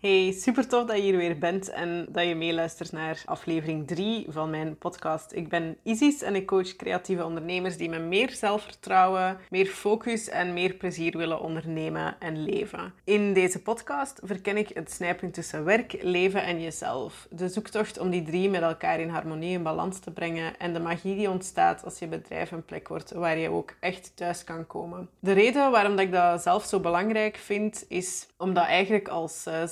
Hey, 0.00 0.32
super 0.32 0.68
tof 0.68 0.86
dat 0.86 0.96
je 0.96 1.02
hier 1.02 1.16
weer 1.16 1.38
bent 1.38 1.70
en 1.70 2.06
dat 2.08 2.26
je 2.26 2.34
meeluistert 2.34 2.92
naar 2.92 3.22
aflevering 3.24 3.86
3 3.86 4.26
van 4.28 4.50
mijn 4.50 4.78
podcast. 4.78 5.32
Ik 5.32 5.48
ben 5.48 5.76
Isis 5.82 6.22
en 6.22 6.34
ik 6.34 6.46
coach 6.46 6.76
creatieve 6.76 7.24
ondernemers 7.24 7.76
die 7.76 7.88
met 7.88 8.02
meer 8.02 8.30
zelfvertrouwen, 8.30 9.38
meer 9.50 9.66
focus 9.66 10.28
en 10.28 10.52
meer 10.52 10.74
plezier 10.74 11.16
willen 11.16 11.40
ondernemen 11.40 12.16
en 12.18 12.42
leven. 12.42 12.92
In 13.04 13.32
deze 13.32 13.62
podcast 13.62 14.20
verken 14.24 14.56
ik 14.56 14.68
het 14.74 14.90
snijpunt 14.90 15.34
tussen 15.34 15.64
werk, 15.64 16.02
leven 16.02 16.42
en 16.42 16.62
jezelf. 16.62 17.26
De 17.30 17.48
zoektocht 17.48 17.98
om 17.98 18.10
die 18.10 18.22
drie 18.22 18.50
met 18.50 18.62
elkaar 18.62 19.00
in 19.00 19.08
harmonie 19.08 19.56
en 19.56 19.62
balans 19.62 19.98
te 19.98 20.10
brengen 20.10 20.58
en 20.58 20.72
de 20.72 20.80
magie 20.80 21.16
die 21.16 21.30
ontstaat 21.30 21.84
als 21.84 21.98
je 21.98 22.06
bedrijf 22.06 22.50
een 22.50 22.64
plek 22.64 22.88
wordt 22.88 23.10
waar 23.10 23.38
je 23.38 23.50
ook 23.50 23.74
echt 23.80 24.12
thuis 24.14 24.44
kan 24.44 24.66
komen. 24.66 25.08
De 25.18 25.32
reden 25.32 25.70
waarom 25.70 25.96
dat 25.96 26.04
ik 26.04 26.12
dat 26.12 26.42
zelf 26.42 26.64
zo 26.64 26.80
belangrijk 26.80 27.36
vind, 27.36 27.84
is 27.88 28.28
omdat 28.36 28.64
eigenlijk 28.64 29.08
als 29.08 29.44
uh, 29.48 29.66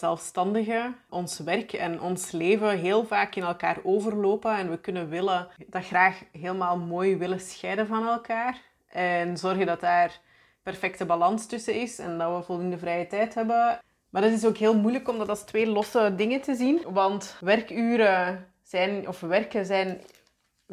ons 1.08 1.38
werk 1.38 1.72
en 1.72 2.00
ons 2.00 2.30
leven 2.30 2.78
heel 2.78 3.04
vaak 3.04 3.34
in 3.34 3.42
elkaar 3.42 3.78
overlopen 3.82 4.56
en 4.56 4.70
we 4.70 4.78
kunnen 4.78 5.08
willen 5.08 5.48
dat 5.66 5.84
graag 5.84 6.22
helemaal 6.32 6.78
mooi 6.78 7.16
willen 7.16 7.40
scheiden 7.40 7.86
van 7.86 8.06
elkaar 8.06 8.60
en 8.88 9.36
zorgen 9.36 9.66
dat 9.66 9.80
daar 9.80 10.20
perfecte 10.62 11.06
balans 11.06 11.46
tussen 11.46 11.74
is 11.74 11.98
en 11.98 12.18
dat 12.18 12.36
we 12.36 12.42
voldoende 12.42 12.78
vrije 12.78 13.06
tijd 13.06 13.34
hebben. 13.34 13.80
Maar 14.10 14.22
dat 14.22 14.32
is 14.32 14.44
ook 14.44 14.56
heel 14.56 14.76
moeilijk 14.76 15.08
om 15.08 15.18
dat 15.18 15.28
als 15.28 15.42
twee 15.42 15.66
losse 15.66 16.14
dingen 16.16 16.40
te 16.40 16.54
zien, 16.54 16.80
want 16.86 17.36
werkuren 17.40 18.46
zijn 18.62 19.08
of 19.08 19.20
werken 19.20 19.66
zijn 19.66 20.00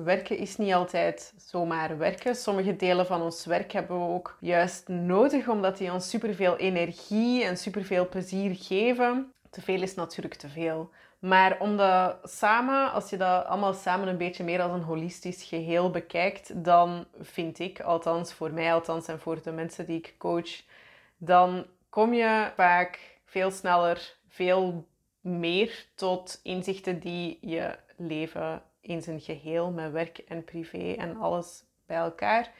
werken 0.04 0.38
is 0.38 0.58
niet 0.58 0.74
altijd 0.74 1.34
zomaar 1.38 1.98
werken. 1.98 2.36
Sommige 2.36 2.76
delen 2.76 3.06
van 3.06 3.22
ons 3.22 3.46
werk 3.46 3.72
hebben 3.72 4.00
we 4.00 4.14
ook 4.14 4.38
juist 4.40 4.88
nodig, 4.88 5.48
omdat 5.48 5.78
die 5.78 5.94
ons 5.94 6.10
superveel 6.10 6.58
energie 6.58 7.44
en 7.44 7.58
superveel 7.58 8.10
plezier 8.10 8.56
geven. 8.56 9.34
Te 9.56 9.62
veel 9.62 9.82
is 9.82 9.96
natuurlijk 9.96 10.34
te 10.34 10.50
veel. 10.50 10.90
Maar 11.20 11.60
om 11.60 11.78
dat 11.78 12.18
samen, 12.24 12.92
als 12.92 13.10
je 13.10 13.18
dat 13.18 13.46
allemaal 13.46 13.74
samen 13.74 14.08
een 14.08 14.18
beetje 14.18 14.44
meer 14.44 14.62
als 14.62 14.72
een 14.72 14.82
holistisch 14.82 15.44
geheel 15.44 15.90
bekijkt, 15.90 16.64
dan 16.64 17.06
vind 17.22 17.60
ik, 17.60 17.80
althans 17.80 18.34
voor 18.34 18.52
mij 18.52 18.74
althans 18.74 19.08
en 19.08 19.20
voor 19.20 19.42
de 19.42 19.52
mensen 19.52 19.86
die 19.86 19.98
ik 19.98 20.16
coach, 20.18 20.62
dan 21.18 21.66
kom 21.90 22.14
je 22.14 22.52
vaak 22.56 23.20
veel 23.26 23.52
sneller, 23.52 24.16
veel 24.28 24.88
meer 25.22 25.86
tot 25.96 26.40
inzichten 26.44 27.00
die 27.00 27.38
je 27.42 27.78
leven 27.98 28.64
in 28.82 29.02
zijn 29.02 29.20
geheel 29.20 29.72
met 29.72 29.92
werk 29.92 30.18
en 30.18 30.44
privé 30.44 30.94
en 30.98 31.18
alles 31.18 31.64
bij 31.86 31.98
elkaar, 31.98 32.52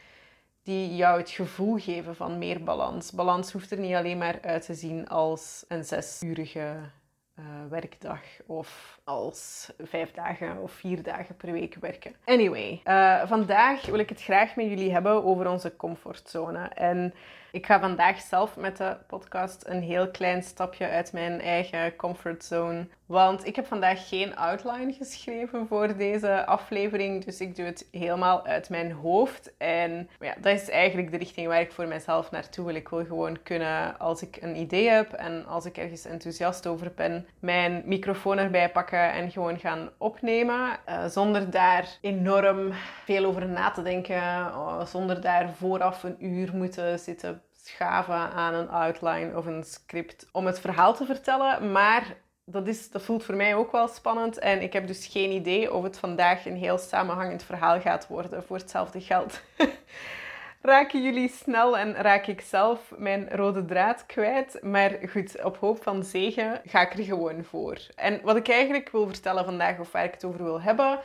die 0.66 0.96
jou 0.96 1.18
het 1.18 1.30
gevoel 1.30 1.78
geven 1.78 2.16
van 2.16 2.38
meer 2.38 2.64
balans. 2.64 3.12
Balans 3.12 3.52
hoeft 3.52 3.72
er 3.72 3.80
niet 3.80 3.96
alleen 3.96 4.18
maar 4.18 4.40
uit 4.42 4.66
te 4.66 4.74
zien 4.74 5.08
als 5.08 5.66
een 5.68 5.84
zesurige 5.84 6.76
uh, 7.40 7.46
werkdag 7.70 8.22
of 8.46 9.00
als 9.04 9.72
vijf 9.78 10.12
dagen 10.12 10.58
of 10.62 10.72
vier 10.72 11.04
dagen 11.04 11.36
per 11.36 11.52
week 11.52 11.76
werken. 11.76 12.16
Anyway, 12.26 12.82
uh, 12.86 13.28
vandaag 13.28 13.86
wil 13.86 14.00
ik 14.00 14.10
het 14.10 14.22
graag 14.22 14.56
met 14.56 14.66
jullie 14.66 14.92
hebben 14.92 15.24
over 15.24 15.50
onze 15.50 15.76
comfortzone. 15.76 16.64
En 16.68 17.14
ik 17.56 17.66
ga 17.66 17.80
vandaag 17.80 18.22
zelf 18.22 18.58
met 18.58 18.78
de 18.78 18.98
podcast 19.08 19.64
een 19.68 19.82
heel 19.82 20.12
klein 20.12 20.44
stapje 20.44 20.90
uit 20.90 21.14
mijn 21.14 21.42
eigen 21.42 21.96
comfortzone. 21.96 22.88
Want 23.06 23.46
ik 23.46 23.56
heb 23.56 23.66
vandaag 23.66 24.08
geen 24.08 24.36
outline 24.36 24.94
geschreven 24.94 25.68
voor 25.68 25.98
deze 25.98 26.46
aflevering. 26.46 27.26
Dus 27.26 27.40
ik 27.40 27.56
doe 27.56 27.66
het 27.66 27.88
helemaal 27.92 28.46
uit 28.46 28.70
mijn 28.70 28.92
hoofd. 28.92 29.54
En 29.58 30.10
ja, 30.20 30.36
dat 30.42 30.54
is 30.54 30.70
eigenlijk 30.70 31.12
de 31.12 31.18
richting 31.18 31.48
waar 31.48 31.62
ik 31.62 31.72
voor 31.72 31.88
mezelf 31.88 32.32
naartoe 32.32 32.66
wil. 32.66 32.76
Ik 32.76 32.90
wil 32.90 33.06
gewoon 33.06 33.42
kunnen, 33.44 34.00
als 34.00 34.22
ik 34.22 34.38
een 34.42 34.56
idee 34.56 34.90
heb 34.90 35.14
en 35.14 35.46
als 35.46 35.66
ik 35.66 35.78
ergens 35.78 36.06
enthousiast 36.06 36.68
over 36.68 36.92
ben, 36.96 37.28
mijn 37.40 37.82
microfoon 37.86 38.38
erbij 38.38 38.72
pakken 38.72 39.12
en 39.12 39.32
gewoon 39.32 39.60
gaan 39.60 39.90
opnemen. 39.98 40.78
Uh, 40.90 41.06
zonder 41.06 41.50
daar 41.50 41.98
enorm 42.02 42.72
veel 43.04 43.26
over 43.26 43.48
na 43.48 43.72
te 43.72 43.82
denken. 43.82 44.16
Uh, 44.16 44.86
zonder 44.86 45.22
daar 45.22 45.54
vooraf 45.54 46.04
een 46.04 46.26
uur 46.26 46.56
moeten 46.56 47.00
zitten 47.00 47.42
schaven 47.68 48.32
aan 48.32 48.54
een 48.54 48.70
outline 48.70 49.38
of 49.38 49.46
een 49.46 49.64
script 49.64 50.28
om 50.32 50.46
het 50.46 50.60
verhaal 50.60 50.96
te 50.96 51.06
vertellen. 51.06 51.72
Maar 51.72 52.16
dat, 52.46 52.68
is, 52.68 52.90
dat 52.90 53.02
voelt 53.02 53.24
voor 53.24 53.36
mij 53.36 53.56
ook 53.56 53.72
wel 53.72 53.88
spannend. 53.88 54.40
En 54.40 54.62
ik 54.62 54.74
heb 54.74 54.88
dus 54.88 55.08
geen 55.08 55.32
idee 55.32 55.74
of 55.74 55.84
het 55.84 55.98
vandaag 55.98 56.46
een 56.46 56.58
heel 56.58 56.78
samenhangend 56.78 57.44
verhaal 57.44 57.82
gaat 57.82 58.08
worden 58.08 58.44
voor 58.44 58.58
hetzelfde 58.58 59.02
geld. 59.02 59.42
raken 60.62 61.04
jullie 61.04 61.30
snel 61.30 61.78
en 61.78 61.94
raak 61.94 62.28
ik 62.28 62.42
zelf 62.42 62.94
mijn 62.98 63.30
rode 63.30 63.66
draad 63.66 64.06
kwijt. 64.06 64.60
Maar 64.62 64.98
goed, 65.10 65.44
op 65.44 65.58
hoop 65.58 65.84
van 65.84 66.04
zegen 66.04 66.62
ga 66.66 66.82
ik 66.82 66.94
er 66.94 67.04
gewoon 67.04 67.44
voor. 67.44 67.78
En 67.96 68.20
wat 68.24 68.36
ik 68.36 68.50
eigenlijk 68.50 68.90
wil 68.92 69.08
vertellen 69.08 69.46
vandaag, 69.46 69.80
of 69.80 69.92
waar 69.92 70.04
ik 70.04 70.14
het 70.14 70.26
over 70.26 70.44
wil 70.44 70.62
hebben, 70.62 71.00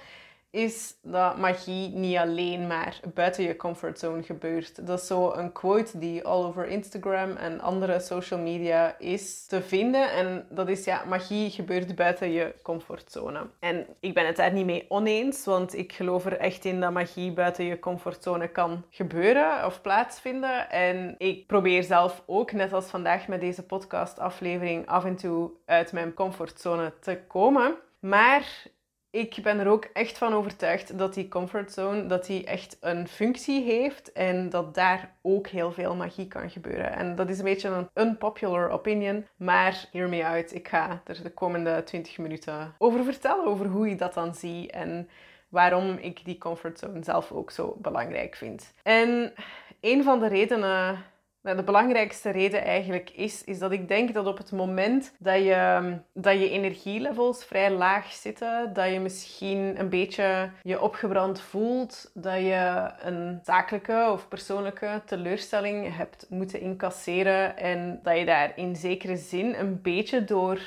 is 0.50 0.94
dat 1.02 1.38
magie 1.38 1.88
niet 1.88 2.16
alleen 2.16 2.66
maar 2.66 3.00
buiten 3.14 3.44
je 3.44 3.56
comfortzone 3.56 4.22
gebeurt. 4.22 4.86
Dat 4.86 5.00
is 5.00 5.06
zo 5.06 5.32
een 5.32 5.52
quote 5.52 5.98
die 5.98 6.24
all 6.24 6.44
over 6.44 6.66
Instagram 6.66 7.36
en 7.36 7.60
andere 7.60 8.00
social 8.00 8.40
media 8.40 8.98
is 8.98 9.46
te 9.46 9.62
vinden. 9.62 10.12
En 10.12 10.46
dat 10.50 10.68
is 10.68 10.84
ja, 10.84 11.04
magie 11.08 11.50
gebeurt 11.50 11.94
buiten 11.94 12.32
je 12.32 12.54
comfortzone. 12.62 13.46
En 13.58 13.86
ik 14.00 14.14
ben 14.14 14.26
het 14.26 14.36
daar 14.36 14.52
niet 14.52 14.66
mee 14.66 14.86
oneens, 14.88 15.44
want 15.44 15.76
ik 15.76 15.92
geloof 15.92 16.26
er 16.26 16.38
echt 16.38 16.64
in 16.64 16.80
dat 16.80 16.92
magie 16.92 17.32
buiten 17.32 17.64
je 17.64 17.78
comfortzone 17.78 18.48
kan 18.48 18.84
gebeuren 18.90 19.66
of 19.66 19.80
plaatsvinden. 19.80 20.70
En 20.70 21.14
ik 21.18 21.46
probeer 21.46 21.82
zelf 21.82 22.22
ook, 22.26 22.52
net 22.52 22.72
als 22.72 22.86
vandaag 22.86 23.28
met 23.28 23.40
deze 23.40 23.62
podcast-aflevering, 23.62 24.86
af 24.86 25.04
en 25.04 25.16
toe 25.16 25.50
uit 25.64 25.92
mijn 25.92 26.14
comfortzone 26.14 26.92
te 27.00 27.20
komen. 27.28 27.74
Maar 28.00 28.68
ik 29.10 29.38
ben 29.43 29.59
er 29.59 29.69
ook 29.69 29.84
echt 29.93 30.19
van 30.19 30.32
overtuigd 30.32 30.98
dat 30.98 31.15
die 31.15 31.28
comfortzone 31.28 32.06
dat 32.06 32.26
die 32.26 32.44
echt 32.44 32.76
een 32.81 33.09
functie 33.09 33.62
heeft 33.62 34.12
en 34.12 34.48
dat 34.48 34.75
daar 34.75 35.15
ook 35.22 35.47
heel 35.47 35.72
veel 35.72 35.97
magie 35.97 36.28
kan 36.28 36.50
gebeuren. 36.50 36.93
En 36.93 37.15
dat 37.15 37.28
is 37.28 37.38
een 37.38 37.44
beetje 37.44 37.69
een 37.69 37.88
unpopular 37.94 38.71
opinion, 38.71 39.26
maar 39.37 39.88
hear 39.93 40.09
me 40.09 40.26
out. 40.26 40.54
Ik 40.54 40.69
ga 40.69 41.03
er 41.04 41.22
de 41.22 41.31
komende 41.31 41.82
20 41.84 42.19
minuten 42.19 42.75
over 42.78 43.04
vertellen, 43.04 43.47
over 43.47 43.66
hoe 43.66 43.88
ik 43.88 43.98
dat 43.98 44.15
dan 44.15 44.34
zie 44.34 44.71
en 44.71 45.09
waarom 45.48 45.97
ik 45.97 46.25
die 46.25 46.38
comfortzone 46.38 47.04
zelf 47.04 47.32
ook 47.32 47.50
zo 47.50 47.77
belangrijk 47.78 48.37
vind. 48.37 48.72
En 48.82 49.32
een 49.81 50.03
van 50.03 50.21
de 50.21 50.28
redenen 50.28 51.04
nou, 51.42 51.56
de 51.56 51.62
belangrijkste 51.62 52.30
reden 52.30 52.64
eigenlijk 52.64 53.10
is, 53.10 53.44
is 53.44 53.58
dat 53.58 53.72
ik 53.72 53.88
denk 53.88 54.14
dat 54.14 54.26
op 54.26 54.38
het 54.38 54.52
moment 54.52 55.14
dat 55.18 55.42
je, 55.42 55.92
dat 56.14 56.38
je 56.38 56.50
energielevels 56.50 57.44
vrij 57.44 57.70
laag 57.70 58.12
zitten, 58.12 58.72
dat 58.72 58.92
je 58.92 59.00
misschien 59.00 59.80
een 59.80 59.88
beetje 59.88 60.50
je 60.62 60.80
opgebrand 60.80 61.40
voelt, 61.40 62.10
dat 62.14 62.36
je 62.36 62.90
een 63.00 63.40
zakelijke 63.42 64.08
of 64.12 64.28
persoonlijke 64.28 65.02
teleurstelling 65.06 65.96
hebt 65.96 66.26
moeten 66.28 66.60
incasseren 66.60 67.56
en 67.56 68.00
dat 68.02 68.18
je 68.18 68.24
daar 68.24 68.52
in 68.56 68.76
zekere 68.76 69.16
zin 69.16 69.54
een 69.54 69.82
beetje 69.82 70.24
door 70.24 70.60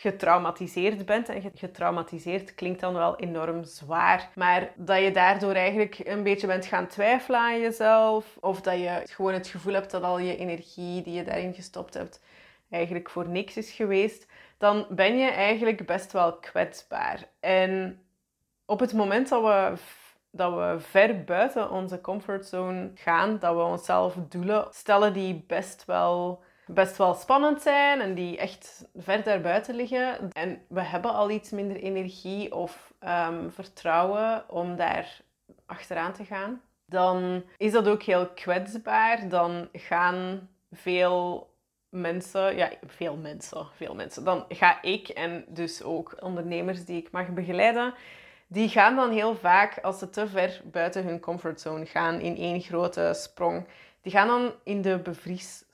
getraumatiseerd 0.00 1.06
bent. 1.06 1.28
En 1.28 1.52
getraumatiseerd 1.54 2.54
klinkt 2.54 2.80
dan 2.80 2.94
wel 2.94 3.16
enorm 3.16 3.64
zwaar. 3.64 4.30
Maar 4.34 4.72
dat 4.76 5.02
je 5.02 5.10
daardoor 5.10 5.54
eigenlijk 5.54 5.98
een 5.98 6.22
beetje 6.22 6.46
bent 6.46 6.66
gaan 6.66 6.86
twijfelen 6.86 7.40
aan 7.40 7.60
jezelf. 7.60 8.36
Of 8.40 8.60
dat 8.60 8.74
je 8.74 9.02
gewoon 9.04 9.32
het 9.32 9.46
gevoel 9.46 9.72
hebt 9.72 9.90
dat 9.90 10.02
al 10.02 10.18
je 10.18 10.36
energie 10.36 11.02
die 11.02 11.14
je 11.14 11.24
daarin 11.24 11.54
gestopt 11.54 11.94
hebt 11.94 12.20
eigenlijk 12.70 13.10
voor 13.10 13.28
niks 13.28 13.56
is 13.56 13.70
geweest. 13.70 14.26
Dan 14.58 14.86
ben 14.90 15.18
je 15.18 15.30
eigenlijk 15.30 15.86
best 15.86 16.12
wel 16.12 16.38
kwetsbaar. 16.38 17.28
En 17.40 18.02
op 18.64 18.80
het 18.80 18.92
moment 18.92 19.28
dat 19.28 19.42
we 19.42 19.78
dat 20.32 20.54
we 20.54 20.76
ver 20.78 21.24
buiten 21.24 21.70
onze 21.70 22.00
comfortzone 22.00 22.90
gaan, 22.94 23.38
dat 23.38 23.54
we 23.54 23.62
onszelf 23.62 24.16
doelen 24.28 24.66
stellen 24.70 25.12
die 25.12 25.44
best 25.46 25.84
wel 25.84 26.42
best 26.74 26.96
wel 26.96 27.14
spannend 27.14 27.62
zijn 27.62 28.00
en 28.00 28.14
die 28.14 28.38
echt 28.38 28.88
ver 28.96 29.22
daarbuiten 29.22 29.74
liggen. 29.74 30.32
En 30.32 30.62
we 30.68 30.80
hebben 30.80 31.14
al 31.14 31.30
iets 31.30 31.50
minder 31.50 31.76
energie 31.76 32.54
of 32.54 32.92
ehm, 32.98 33.50
vertrouwen 33.50 34.44
om 34.48 34.76
daar 34.76 35.20
achteraan 35.66 36.12
te 36.12 36.24
gaan. 36.24 36.60
Dan 36.86 37.42
is 37.56 37.72
dat 37.72 37.88
ook 37.88 38.02
heel 38.02 38.28
kwetsbaar. 38.28 39.28
Dan 39.28 39.68
gaan 39.72 40.48
veel 40.72 41.50
mensen, 41.88 42.56
ja, 42.56 42.70
veel 42.86 43.16
mensen, 43.16 43.66
veel 43.74 43.94
mensen. 43.94 44.24
Dan 44.24 44.44
ga 44.48 44.82
ik 44.82 45.08
en 45.08 45.44
dus 45.48 45.82
ook 45.82 46.16
ondernemers 46.20 46.84
die 46.84 46.96
ik 46.96 47.10
mag 47.10 47.28
begeleiden, 47.28 47.94
die 48.46 48.68
gaan 48.68 48.96
dan 48.96 49.10
heel 49.10 49.36
vaak, 49.36 49.78
als 49.78 49.98
ze 49.98 50.10
te 50.10 50.28
ver 50.28 50.60
buiten 50.64 51.04
hun 51.04 51.20
comfortzone 51.20 51.86
gaan, 51.86 52.20
in 52.20 52.36
één 52.36 52.60
grote 52.60 53.10
sprong, 53.14 53.66
die 54.02 54.12
gaan 54.12 54.28
dan 54.28 54.52
in 54.64 54.82
de 54.82 54.98
bevries 54.98 55.68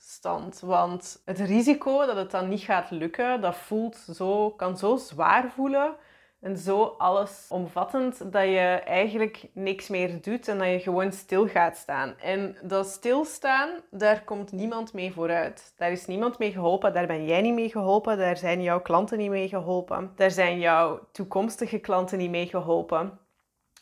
want 0.61 1.21
het 1.25 1.39
risico 1.39 2.05
dat 2.05 2.15
het 2.15 2.31
dan 2.31 2.49
niet 2.49 2.61
gaat 2.61 2.91
lukken, 2.91 3.41
dat 3.41 3.55
voelt 3.55 3.95
zo, 3.95 4.49
kan 4.49 4.77
zo 4.77 4.95
zwaar 4.95 5.51
voelen 5.51 5.95
en 6.39 6.57
zo 6.57 6.83
allesomvattend 6.97 8.31
dat 8.31 8.43
je 8.43 8.81
eigenlijk 8.85 9.45
niks 9.53 9.87
meer 9.87 10.21
doet 10.21 10.47
en 10.47 10.57
dat 10.57 10.67
je 10.67 10.79
gewoon 10.79 11.11
stil 11.11 11.47
gaat 11.47 11.77
staan. 11.77 12.15
En 12.19 12.57
dat 12.61 12.87
stilstaan, 12.87 13.69
daar 13.91 14.23
komt 14.23 14.51
niemand 14.51 14.93
mee 14.93 15.13
vooruit. 15.13 15.73
Daar 15.77 15.91
is 15.91 16.05
niemand 16.05 16.37
mee 16.37 16.51
geholpen, 16.51 16.93
daar 16.93 17.07
ben 17.07 17.25
jij 17.25 17.41
niet 17.41 17.53
mee 17.53 17.69
geholpen, 17.69 18.17
daar 18.17 18.37
zijn 18.37 18.61
jouw 18.61 18.81
klanten 18.81 19.17
niet 19.17 19.29
mee 19.29 19.47
geholpen, 19.47 20.11
daar 20.15 20.31
zijn 20.31 20.59
jouw 20.59 20.99
toekomstige 21.11 21.79
klanten 21.79 22.17
niet 22.17 22.29
mee 22.29 22.47
geholpen. 22.47 23.19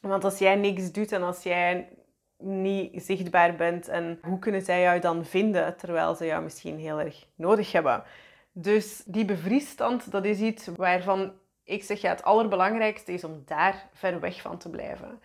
Want 0.01 0.23
als 0.23 0.37
jij 0.37 0.55
niks 0.55 0.91
doet 0.91 1.11
en 1.11 1.23
als 1.23 1.43
jij 1.43 1.89
niet 2.37 3.03
zichtbaar 3.03 3.55
bent 3.55 3.87
en 3.87 4.19
hoe 4.21 4.39
kunnen 4.39 4.61
zij 4.61 4.81
jou 4.81 4.99
dan 4.99 5.25
vinden 5.25 5.77
terwijl 5.77 6.15
ze 6.15 6.25
jou 6.25 6.43
misschien 6.43 6.79
heel 6.79 6.99
erg 6.99 7.27
nodig 7.35 7.71
hebben? 7.71 8.03
Dus 8.51 9.03
die 9.05 9.25
bevriesstand, 9.25 10.11
dat 10.11 10.25
is 10.25 10.39
iets 10.39 10.67
waarvan 10.75 11.33
ik 11.63 11.83
zeg 11.83 12.01
ja, 12.01 12.09
het 12.09 12.23
allerbelangrijkste 12.23 13.13
is 13.13 13.23
om 13.23 13.43
daar 13.45 13.89
ver 13.93 14.19
weg 14.19 14.41
van 14.41 14.57
te 14.57 14.69
blijven. 14.69 15.21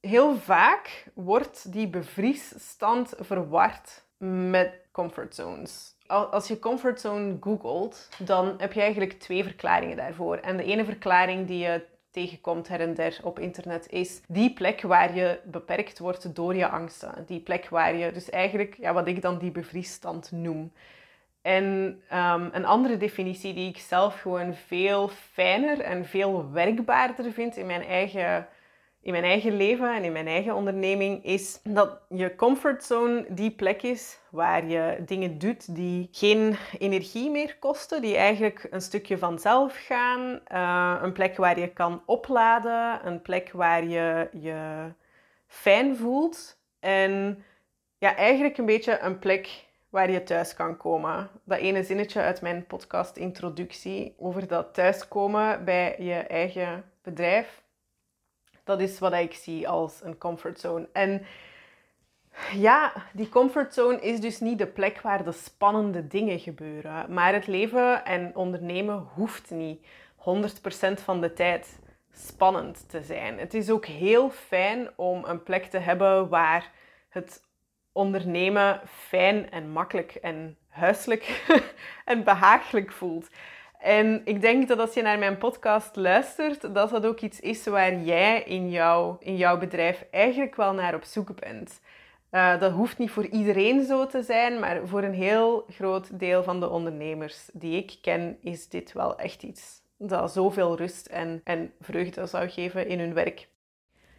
Heel 0.00 0.36
vaak 0.36 1.06
wordt 1.14 1.72
die 1.72 1.88
bevriesstand 1.88 3.14
verward 3.18 4.04
met 4.50 4.80
comfortzones. 4.92 5.96
Als 6.06 6.48
je 6.48 6.58
comfortzone 6.58 7.36
googelt, 7.40 8.08
dan 8.18 8.54
heb 8.58 8.72
je 8.72 8.80
eigenlijk 8.80 9.12
twee 9.12 9.42
verklaringen 9.42 9.96
daarvoor. 9.96 10.36
En 10.36 10.56
de 10.56 10.64
ene 10.64 10.84
verklaring 10.84 11.46
die 11.46 11.58
je 11.58 11.84
tegenkomt 12.12 12.68
her 12.68 12.80
en 12.80 12.94
der 12.94 13.18
op 13.22 13.38
internet 13.38 13.86
is 13.90 14.20
die 14.28 14.52
plek 14.52 14.82
waar 14.82 15.14
je 15.14 15.38
beperkt 15.44 15.98
wordt 15.98 16.34
door 16.34 16.54
je 16.54 16.68
angsten. 16.68 17.24
Die 17.26 17.40
plek 17.40 17.68
waar 17.68 17.96
je, 17.96 18.12
dus 18.12 18.30
eigenlijk 18.30 18.76
ja, 18.78 18.92
wat 18.92 19.06
ik 19.06 19.22
dan 19.22 19.38
die 19.38 19.50
bevriesstand 19.50 20.32
noem. 20.32 20.72
En 21.42 21.64
um, 22.12 22.48
een 22.52 22.64
andere 22.64 22.96
definitie 22.96 23.54
die 23.54 23.68
ik 23.68 23.78
zelf 23.78 24.20
gewoon 24.20 24.54
veel 24.54 25.08
fijner 25.08 25.80
en 25.80 26.04
veel 26.04 26.50
werkbaarder 26.50 27.32
vind 27.32 27.56
in 27.56 27.66
mijn 27.66 27.84
eigen, 27.84 28.48
in 29.02 29.12
mijn 29.12 29.24
eigen 29.24 29.56
leven 29.56 29.94
en 29.94 30.04
in 30.04 30.12
mijn 30.12 30.26
eigen 30.26 30.54
onderneming, 30.54 31.24
is 31.24 31.60
dat 31.62 32.00
je 32.08 32.34
comfortzone 32.34 33.24
die 33.28 33.50
plek 33.50 33.82
is 33.82 34.18
waar 34.30 34.66
je 34.66 35.02
dingen 35.06 35.38
doet 35.38 35.74
die 35.74 36.08
geen 36.12 36.56
energie 36.78 37.30
meer 37.30 37.56
kosten, 37.58 38.02
die 38.02 38.16
eigenlijk 38.16 38.66
een 38.70 38.80
stukje 38.80 39.18
vanzelf 39.18 39.76
gaan. 39.86 40.40
Uh, 40.52 40.98
een 41.02 41.12
plek 41.12 41.36
waar 41.36 41.58
je 41.58 41.68
kan 41.68 42.02
opladen, 42.06 43.06
een 43.06 43.22
plek 43.22 43.50
waar 43.52 43.84
je 43.84 44.28
je 44.32 44.92
fijn 45.46 45.96
voelt. 45.96 46.58
En 46.80 47.44
ja, 47.98 48.16
eigenlijk 48.16 48.58
een 48.58 48.66
beetje 48.66 48.98
een 48.98 49.18
plek 49.18 49.66
waar 49.90 50.10
je 50.10 50.22
thuis 50.22 50.54
kan 50.54 50.76
komen. 50.76 51.30
Dat 51.44 51.58
ene 51.58 51.82
zinnetje 51.82 52.20
uit 52.20 52.40
mijn 52.40 52.66
podcast 52.66 53.16
introductie 53.16 54.14
over 54.18 54.46
dat 54.46 54.74
thuiskomen 54.74 55.64
bij 55.64 55.96
je 55.98 56.14
eigen 56.14 56.84
bedrijf. 57.02 57.61
Dat 58.64 58.80
is 58.80 58.98
wat 58.98 59.12
ik 59.12 59.34
zie 59.34 59.68
als 59.68 60.00
een 60.02 60.18
comfortzone. 60.18 60.88
En 60.92 61.26
ja, 62.52 62.92
die 63.12 63.28
comfortzone 63.28 64.00
is 64.00 64.20
dus 64.20 64.40
niet 64.40 64.58
de 64.58 64.66
plek 64.66 65.00
waar 65.00 65.24
de 65.24 65.32
spannende 65.32 66.06
dingen 66.06 66.38
gebeuren. 66.38 67.14
Maar 67.14 67.32
het 67.32 67.46
leven 67.46 68.04
en 68.04 68.36
ondernemen 68.36 69.08
hoeft 69.14 69.50
niet 69.50 69.86
100% 70.16 71.02
van 71.02 71.20
de 71.20 71.32
tijd 71.32 71.78
spannend 72.12 72.88
te 72.88 73.02
zijn. 73.02 73.38
Het 73.38 73.54
is 73.54 73.70
ook 73.70 73.86
heel 73.86 74.30
fijn 74.30 74.90
om 74.96 75.24
een 75.24 75.42
plek 75.42 75.64
te 75.64 75.78
hebben 75.78 76.28
waar 76.28 76.70
het 77.08 77.42
ondernemen 77.92 78.80
fijn 78.86 79.50
en 79.50 79.70
makkelijk 79.70 80.14
en 80.14 80.56
huiselijk 80.68 81.44
en 82.04 82.24
behagelijk 82.24 82.92
voelt. 82.92 83.28
En 83.82 84.20
ik 84.24 84.40
denk 84.40 84.68
dat 84.68 84.78
als 84.78 84.94
je 84.94 85.02
naar 85.02 85.18
mijn 85.18 85.38
podcast 85.38 85.96
luistert, 85.96 86.74
dat 86.74 86.90
dat 86.90 87.06
ook 87.06 87.20
iets 87.20 87.40
is 87.40 87.66
waar 87.66 87.94
jij 87.98 88.42
in, 88.42 88.70
jou, 88.70 89.16
in 89.18 89.36
jouw 89.36 89.58
bedrijf 89.58 90.04
eigenlijk 90.10 90.56
wel 90.56 90.72
naar 90.72 90.94
op 90.94 91.04
zoek 91.04 91.40
bent. 91.40 91.80
Uh, 92.30 92.60
dat 92.60 92.72
hoeft 92.72 92.98
niet 92.98 93.10
voor 93.10 93.26
iedereen 93.26 93.84
zo 93.84 94.06
te 94.06 94.22
zijn, 94.22 94.58
maar 94.58 94.80
voor 94.86 95.02
een 95.02 95.14
heel 95.14 95.64
groot 95.70 96.18
deel 96.18 96.42
van 96.42 96.60
de 96.60 96.68
ondernemers 96.68 97.48
die 97.52 97.76
ik 97.76 97.98
ken, 98.02 98.38
is 98.40 98.68
dit 98.68 98.92
wel 98.92 99.18
echt 99.18 99.42
iets 99.42 99.82
dat 99.96 100.32
zoveel 100.32 100.76
rust 100.76 101.06
en, 101.06 101.40
en 101.44 101.72
vreugde 101.80 102.26
zou 102.26 102.48
geven 102.48 102.86
in 102.86 102.98
hun 102.98 103.14
werk. 103.14 103.48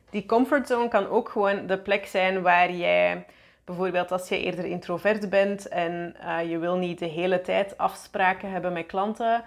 Die 0.10 0.26
comfortzone 0.26 0.88
kan 0.88 1.08
ook 1.08 1.30
gewoon 1.30 1.68
de 1.68 1.80
plek 1.80 2.06
zijn 2.06 2.42
waar 2.42 2.72
jij 2.72 3.26
Bijvoorbeeld 3.66 4.12
als 4.12 4.30
je 4.30 4.40
eerder 4.40 4.66
introvert 4.66 5.30
bent 5.30 5.68
en 5.68 6.16
uh, 6.24 6.50
je 6.50 6.58
wil 6.58 6.78
niet 6.78 7.00
de 7.00 7.06
hele 7.06 7.42
tijd 7.42 7.78
afspraken 7.78 8.52
hebben 8.52 8.74
met 8.74 8.86
klanten. 8.86 9.44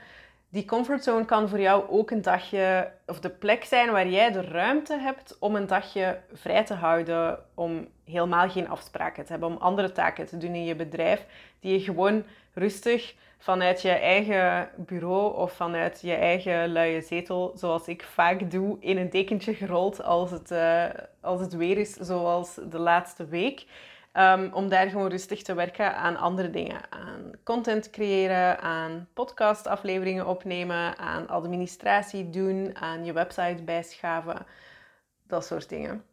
Die 0.49 0.65
comfortzone 0.65 1.25
kan 1.25 1.49
voor 1.49 1.61
jou 1.61 1.89
ook 1.89 2.11
een 2.11 2.23
dagje, 2.23 2.91
of 3.07 3.21
de 3.21 3.31
plek 3.31 3.65
zijn 3.65 3.91
waar 3.91 4.09
jij 4.09 4.33
de 4.33 4.41
ruimte 4.41 4.99
hebt 4.99 5.37
om 5.39 5.57
een 5.57 5.67
dagje 5.67 6.21
vrij 6.33 6.65
te 6.65 6.75
houden, 6.75 7.39
om 7.55 7.89
helemaal 8.05 8.49
geen 8.49 8.69
afspraken 8.69 9.25
te 9.25 9.31
hebben, 9.31 9.49
om 9.49 9.57
andere 9.57 9.93
taken 9.93 10.27
te 10.27 10.37
doen 10.37 10.55
in 10.55 10.65
je 10.65 10.77
bedrijf, 10.77 11.25
die 11.61 11.73
je 11.73 11.81
gewoon 11.81 12.25
rustig 12.55 13.15
vanuit 13.39 13.83
je 13.83 13.91
eigen 13.91 14.69
bureau 14.77 15.37
of 15.37 15.53
vanuit 15.53 16.01
je 16.01 16.15
eigen 16.15 16.73
luie 16.73 17.01
zetel, 17.01 17.53
zoals 17.55 17.89
ik 17.89 18.03
vaak 18.03 18.51
doe, 18.51 18.77
in 18.81 18.97
een 18.97 19.11
dekentje 19.11 19.55
gerold 19.55 20.03
als 20.03 20.31
het, 20.31 20.51
uh, 20.51 20.85
als 21.21 21.41
het 21.41 21.57
weer 21.57 21.79
is, 21.79 21.93
zoals 21.93 22.55
de 22.55 22.79
laatste 22.79 23.27
week. 23.27 23.65
Um, 24.19 24.53
om 24.53 24.69
daar 24.69 24.89
gewoon 24.89 25.09
rustig 25.09 25.43
te 25.43 25.55
werken 25.55 25.97
aan 25.97 26.17
andere 26.17 26.51
dingen. 26.51 26.81
Aan 26.91 27.31
content 27.45 27.91
creëren, 27.91 28.61
aan 28.61 29.09
podcastafleveringen 29.15 30.27
opnemen, 30.27 30.99
aan 30.99 31.29
administratie 31.29 32.31
doen, 32.31 32.77
aan 32.77 33.05
je 33.05 33.13
website 33.13 33.63
bijschaven. 33.65 34.47
Dat 35.23 35.45
soort 35.45 35.69
dingen. 35.69 36.05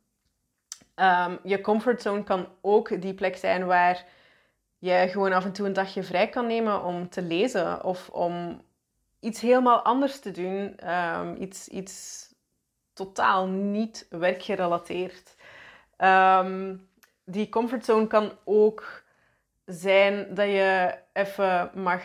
Um, 0.95 1.39
je 1.43 1.61
comfortzone 1.61 2.23
kan 2.23 2.47
ook 2.61 3.01
die 3.01 3.13
plek 3.13 3.35
zijn 3.35 3.65
waar 3.65 4.05
je 4.77 5.07
gewoon 5.09 5.33
af 5.33 5.45
en 5.45 5.53
toe 5.53 5.65
een 5.65 5.73
dagje 5.73 6.03
vrij 6.03 6.29
kan 6.29 6.47
nemen 6.47 6.83
om 6.83 7.09
te 7.09 7.21
lezen 7.21 7.83
of 7.83 8.09
om 8.09 8.61
iets 9.19 9.41
helemaal 9.41 9.81
anders 9.81 10.19
te 10.19 10.31
doen. 10.31 10.89
Um, 10.89 11.35
iets, 11.41 11.67
iets 11.67 12.27
totaal 12.93 13.47
niet 13.47 14.07
werkgerelateerd. 14.09 15.35
Um, 15.97 16.91
die 17.25 17.49
comfortzone 17.49 18.07
kan 18.07 18.31
ook 18.43 19.03
zijn 19.65 20.33
dat 20.35 20.47
je 20.47 20.97
even 21.13 21.71
mag 21.73 22.01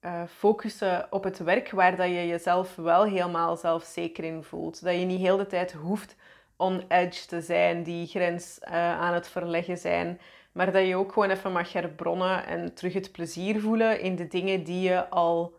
uh, 0.00 0.22
focussen 0.26 1.06
op 1.10 1.24
het 1.24 1.38
werk 1.38 1.70
waar 1.70 1.96
dat 1.96 2.06
je 2.06 2.26
jezelf 2.26 2.76
wel 2.76 3.04
helemaal 3.04 3.56
zelfzeker 3.56 4.24
in 4.24 4.42
voelt. 4.42 4.82
Dat 4.82 4.94
je 4.94 5.04
niet 5.04 5.20
heel 5.20 5.36
de 5.36 5.46
tijd 5.46 5.72
hoeft 5.72 6.16
on 6.56 6.84
edge 6.88 7.26
te 7.26 7.40
zijn, 7.40 7.82
die 7.82 8.06
grens 8.06 8.58
uh, 8.62 8.74
aan 9.00 9.14
het 9.14 9.28
verleggen 9.28 9.78
zijn. 9.78 10.20
Maar 10.52 10.72
dat 10.72 10.86
je 10.86 10.96
ook 10.96 11.12
gewoon 11.12 11.30
even 11.30 11.52
mag 11.52 11.72
herbronnen 11.72 12.46
en 12.46 12.74
terug 12.74 12.92
het 12.92 13.12
plezier 13.12 13.60
voelen 13.60 14.00
in 14.00 14.16
de 14.16 14.26
dingen 14.26 14.64
die 14.64 14.80
je 14.80 15.08
al 15.08 15.54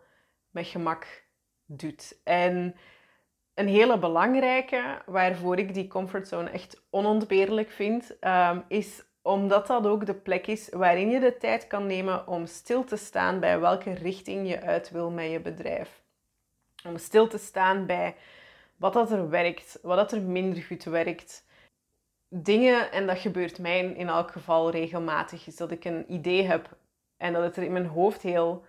met 0.50 0.66
gemak 0.66 1.24
doet. 1.66 2.20
En 2.24 2.74
een 3.54 3.68
hele 3.68 3.98
belangrijke, 3.98 5.02
waarvoor 5.06 5.58
ik 5.58 5.74
die 5.74 5.88
comfortzone 5.88 6.50
echt 6.50 6.82
onontbeerlijk 6.90 7.70
vind, 7.70 8.18
ehm, 8.18 8.60
is 8.68 9.02
omdat 9.22 9.66
dat 9.66 9.86
ook 9.86 10.06
de 10.06 10.14
plek 10.14 10.46
is 10.46 10.68
waarin 10.68 11.10
je 11.10 11.20
de 11.20 11.36
tijd 11.36 11.66
kan 11.66 11.86
nemen 11.86 12.26
om 12.26 12.46
stil 12.46 12.84
te 12.84 12.96
staan 12.96 13.40
bij 13.40 13.60
welke 13.60 13.92
richting 13.92 14.48
je 14.48 14.60
uit 14.60 14.90
wil 14.90 15.10
met 15.10 15.30
je 15.30 15.40
bedrijf. 15.40 16.02
Om 16.86 16.96
stil 16.98 17.28
te 17.28 17.38
staan 17.38 17.86
bij 17.86 18.16
wat 18.76 18.92
dat 18.92 19.10
er 19.10 19.28
werkt, 19.28 19.78
wat 19.82 19.96
dat 19.96 20.12
er 20.12 20.22
minder 20.22 20.62
goed 20.62 20.84
werkt. 20.84 21.44
Dingen, 22.28 22.92
en 22.92 23.06
dat 23.06 23.18
gebeurt 23.18 23.58
mij 23.58 23.80
in 23.80 24.08
elk 24.08 24.30
geval 24.30 24.70
regelmatig, 24.70 25.46
is 25.46 25.56
dat 25.56 25.70
ik 25.70 25.84
een 25.84 26.12
idee 26.12 26.42
heb 26.42 26.76
en 27.16 27.32
dat 27.32 27.42
het 27.42 27.56
er 27.56 27.62
in 27.62 27.72
mijn 27.72 27.86
hoofd 27.86 28.22
heel 28.22 28.64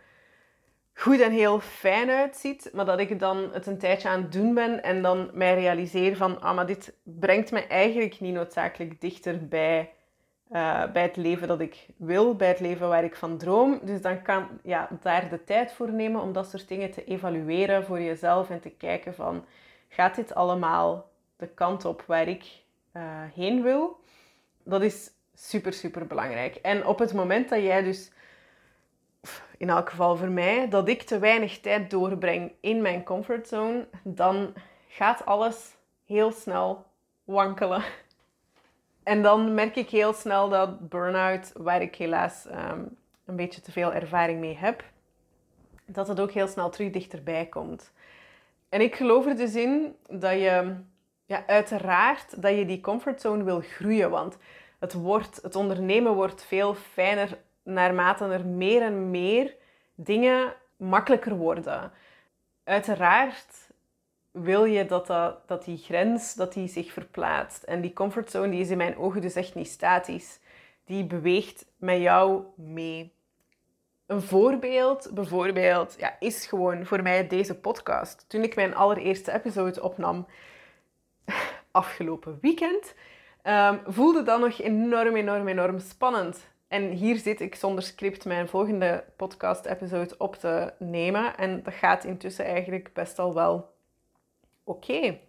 goed 0.94 1.20
en 1.20 1.32
heel 1.32 1.60
fijn 1.60 2.10
uitziet, 2.10 2.70
maar 2.74 2.86
dat 2.86 3.00
ik 3.00 3.20
dan 3.20 3.50
het 3.54 3.66
een 3.66 3.78
tijdje 3.78 4.10
aan 4.10 4.22
het 4.22 4.32
doen 4.32 4.54
ben 4.54 4.84
en 4.84 5.02
dan 5.02 5.30
mij 5.34 5.54
realiseer 5.54 6.16
van, 6.16 6.42
ah, 6.42 6.56
maar 6.56 6.66
dit 6.66 6.94
brengt 7.04 7.52
me 7.52 7.68
eigenlijk 7.68 8.20
niet 8.20 8.34
noodzakelijk 8.34 9.02
dichter 9.02 9.48
bij, 9.48 9.94
uh, 10.54 10.92
bij 10.92 11.02
het 11.02 11.16
leven 11.16 11.48
dat 11.48 11.60
ik 11.60 11.86
wil, 11.98 12.36
bij 12.36 12.48
het 12.48 12.60
leven 12.60 12.90
waar 12.90 13.04
ik 13.04 13.16
van 13.16 13.38
droom. 13.38 13.80
Dus 13.84 14.02
dan 14.02 14.22
kan 14.22 14.48
ja, 14.64 14.90
daar 15.02 15.30
de 15.30 15.44
tijd 15.44 15.72
voor 15.72 15.92
nemen 15.92 16.22
om 16.22 16.34
dat 16.34 16.50
soort 16.50 16.68
dingen 16.68 16.92
te 16.92 17.04
evalueren 17.04 17.84
voor 17.84 18.02
jezelf 18.02 18.50
en 18.50 18.60
te 18.60 18.70
kijken 18.70 19.16
van, 19.16 19.46
gaat 19.88 20.16
dit 20.16 20.36
allemaal 20.36 21.10
de 21.36 21.48
kant 21.48 21.86
op 21.86 22.04
waar 22.08 22.28
ik 22.28 22.44
uh, 22.94 23.04
heen 23.34 23.62
wil? 23.62 24.00
Dat 24.64 24.82
is 24.82 25.12
super, 25.34 25.74
super 25.74 26.08
belangrijk. 26.08 26.56
En 26.56 26.86
op 26.86 27.00
het 27.00 27.14
moment 27.14 27.50
dat 27.50 27.62
jij 27.62 27.84
dus 27.84 28.12
in 29.58 29.70
elk 29.70 29.90
geval 29.90 30.16
voor 30.16 30.32
mij, 30.32 30.70
dat 30.70 30.88
ik 30.88 31.02
te 31.02 31.20
weinig 31.20 31.60
tijd 31.60 31.90
doorbreng 31.90 32.52
in 32.60 32.82
mijn 32.82 33.04
comfortzone, 33.04 33.88
dan 34.04 34.54
gaat 34.88 35.26
alles 35.26 35.76
heel 36.06 36.32
snel 36.32 36.86
wankelen. 37.24 37.84
En 39.04 39.22
dan 39.22 39.54
merk 39.54 39.76
ik 39.76 39.90
heel 39.90 40.14
snel 40.14 40.50
dat 40.50 40.90
burn-out, 40.90 41.52
waar 41.56 41.82
ik 41.82 41.96
helaas 41.96 42.46
ehm, 42.46 42.82
een 43.26 43.36
beetje 43.36 43.62
te 43.62 43.72
veel 43.72 43.94
ervaring 43.94 44.40
mee 44.40 44.58
heb, 44.58 44.84
dat 45.86 46.08
het 46.08 46.20
ook 46.20 46.32
heel 46.32 46.48
snel 46.48 46.70
terug 46.70 46.92
dichterbij 46.92 47.46
komt. 47.46 47.92
En 48.70 48.82
ik 48.82 48.96
geloof 48.96 49.26
er 49.26 49.36
dus 49.36 49.56
in 49.56 49.96
dat 50.10 50.32
je, 50.32 50.76
ja, 51.26 51.44
uiteraard, 51.48 52.42
dat 52.42 52.58
je 52.58 52.66
die 52.66 52.82
comfortzone 52.82 53.44
wil 53.44 53.60
groeien. 53.60 54.10
Want 54.10 54.38
het, 54.80 54.94
wordt, 54.94 55.40
het 55.42 55.56
ondernemen 55.56 56.14
wordt 56.14 56.44
veel 56.44 56.74
fijner 56.76 57.38
naarmate 57.64 58.26
er 58.26 58.46
meer 58.46 58.82
en 58.82 59.12
meer 59.12 59.56
dingen 59.96 60.54
makkelijker 60.78 61.36
worden. 61.36 61.92
Uiteraard 62.64 63.72
wil 64.34 64.66
je 64.66 64.86
dat, 64.86 65.08
dat, 65.46 65.64
die 65.66 65.78
grens 65.78 66.34
dat 66.36 66.54
die 66.54 66.68
zich 66.68 66.92
verplaatst. 66.92 67.64
En 67.64 67.82
die 67.82 67.94
comfortzone 67.94 68.50
die 68.50 68.60
is 68.60 68.70
in 68.70 68.78
mijn 68.78 68.98
ogen 68.98 69.22
dus 69.22 69.36
echt 69.36 69.56
niet 69.56 69.68
statisch. 69.68 70.40
Die 70.86 71.06
beweegt 71.06 71.66
met 71.78 72.00
jou 72.00 72.44
mee. 72.56 73.14
Een 74.06 74.22
voorbeeld 74.22 75.10
bijvoorbeeld 75.14 75.96
ja, 75.98 76.16
is 76.20 76.46
gewoon 76.46 76.86
voor 76.86 77.02
mij 77.02 77.28
deze 77.28 77.56
podcast. 77.56 78.26
Toen 78.28 78.44
ik 78.44 78.56
mijn 78.56 78.76
allereerste 78.76 79.34
episode 79.34 79.84
opnam 79.84 80.28
afgelopen 81.72 82.38
weekend, 82.42 82.96
um, 83.44 83.82
voelde 83.86 84.24
dat 84.24 84.40
nog 84.40 84.62
enorm, 84.62 85.16
enorm, 85.16 85.48
enorm 85.48 85.80
spannend. 85.80 86.48
En 86.68 86.90
hier 86.90 87.18
zit 87.18 87.42
ik 87.42 87.56
zonder 87.56 87.84
script 87.84 88.26
mijn 88.26 88.48
volgende 88.48 89.04
podcast-episode 89.16 90.16
op 90.18 90.36
te 90.36 90.74
nemen. 90.80 91.38
En 91.38 91.64
dat 91.64 91.74
gaat 91.74 92.04
intussen 92.04 92.46
eigenlijk 92.46 92.94
best 92.94 93.20
al 93.20 93.34
wel 93.34 93.73
oké. 94.64 95.20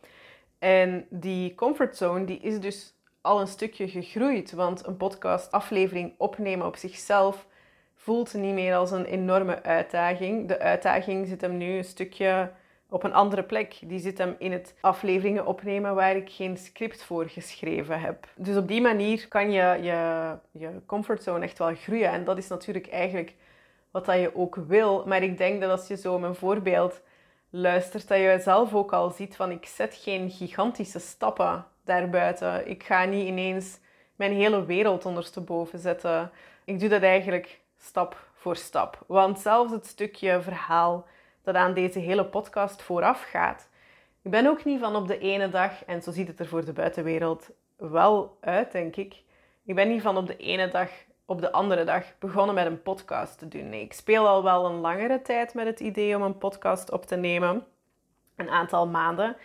En 0.59 1.07
die 1.11 1.55
comfortzone 1.55 2.25
die 2.25 2.39
is 2.39 2.61
dus 2.61 2.95
al 3.21 3.41
een 3.41 3.47
stukje 3.47 3.89
gegroeid. 3.89 4.53
Want 4.53 4.87
een 4.87 4.97
podcast-aflevering 4.97 6.15
opnemen 6.19 6.67
op 6.67 6.77
zichzelf 6.77 7.47
voelt 7.95 8.35
niet 8.35 8.55
meer 8.55 8.75
als 8.75 8.91
een 8.91 9.05
enorme 9.05 9.63
uitdaging. 9.63 10.49
De 10.49 10.59
uitdaging 10.59 11.27
zit 11.27 11.41
hem 11.41 11.57
nu 11.57 11.77
een 11.77 11.85
stukje 11.85 12.51
op 12.89 13.03
een 13.03 13.15
andere 13.15 13.43
plek. 13.43 13.79
Die 13.85 13.99
zit 13.99 14.19
hem 14.19 14.35
in 14.39 14.53
het 14.53 14.75
afleveringen 14.81 15.47
opnemen 15.47 15.95
waar 15.95 16.17
ik 16.17 16.31
geen 16.31 16.57
script 16.57 17.03
voor 17.03 17.29
geschreven 17.29 18.01
heb. 18.01 18.29
Dus 18.37 18.57
op 18.57 18.69
die 18.69 18.81
manier 18.81 19.29
kan 19.29 19.51
je 19.51 19.79
je, 19.83 20.37
je 20.51 20.71
comfortzone 20.87 21.45
echt 21.45 21.59
wel 21.59 21.75
groeien. 21.75 22.11
En 22.11 22.25
dat 22.25 22.39
is 22.39 22.49
natuurlijk 22.49 22.89
eigenlijk 22.89 23.35
wat 23.91 24.05
dat 24.05 24.21
je 24.21 24.37
ook 24.37 24.55
wil. 24.55 25.05
Maar 25.07 25.23
ik 25.23 25.39
denk 25.39 25.61
dat 25.61 25.71
als 25.71 25.89
je 25.89 25.97
zo 25.97 26.19
mijn 26.19 26.35
voorbeeld 26.35 27.01
luistert, 27.57 28.09
dat 28.09 28.19
je 28.19 28.39
zelf 28.43 28.75
ook 28.75 28.93
al 28.93 29.11
ziet 29.11 29.37
van 29.37 29.51
ik 29.51 29.67
zet 29.67 29.95
geen 29.95 30.31
gigantische 30.31 30.99
stappen 30.99 31.67
daarbuiten. 31.85 32.69
Ik 32.69 32.83
ga 32.83 33.05
niet 33.05 33.27
ineens 33.27 33.79
mijn 34.17 34.33
hele 34.33 34.65
wereld 34.65 35.07
ondersteboven 35.07 35.79
zetten. 35.79 36.31
Ik 36.65 36.81
doe 36.81 36.89
dat 36.89 37.03
eigenlijk 37.03 37.61
stap 37.79 38.27
voor 38.35 38.57
stap. 38.57 39.05
Want 39.07 39.39
zelfs 39.39 39.73
het 39.73 39.87
stukje 39.87 40.43
verhaal 40.43 41.07
dat 41.43 41.55
aan 41.55 41.75
deze 41.75 41.99
hele 41.99 42.25
podcast 42.25 42.83
vooraf 42.83 43.23
gaat. 43.23 43.69
Ik 44.23 44.31
ben 44.31 44.47
ook 44.47 44.65
niet 44.65 44.81
van 44.81 44.97
op 44.97 45.09
de 45.09 45.19
ene 45.19 45.49
dag, 45.49 45.85
en 45.85 46.03
zo 46.03 46.11
ziet 46.11 46.29
het 46.29 46.41
er 46.41 46.47
voor 46.47 46.65
de 46.65 46.73
buitenwereld 46.73 47.51
wel 47.77 48.37
uit, 48.41 48.73
denk 48.73 48.97
ik. 48.97 49.23
Ik 49.65 49.75
ben 49.75 49.89
niet 49.89 50.03
van 50.03 50.17
op 50.17 50.27
de 50.27 50.37
ene 50.37 50.69
dag 50.69 50.91
op 51.27 51.41
de 51.41 51.53
andere 51.53 51.85
dag 51.85 52.05
begonnen 52.19 52.55
met 52.55 52.67
een 52.67 52.83
podcast 52.83 53.39
te 53.39 53.49
doen. 53.49 53.73
Ik 53.73 53.93
speel 53.93 54.27
al 54.27 54.43
wel 54.43 54.67
een 54.67 54.81
langere 54.81 55.23
tijd 55.23 55.55
met 55.55 55.67
het 55.67 55.81
idee 55.81 56.17
om 56.17 56.23
een 56.23 56.39
podcast 56.39 56.91
op 56.91 57.07
te 57.07 57.17
nemen. 57.17 57.67
Een 58.37 58.51
aantal 58.51 58.87
maanden. 58.87 59.37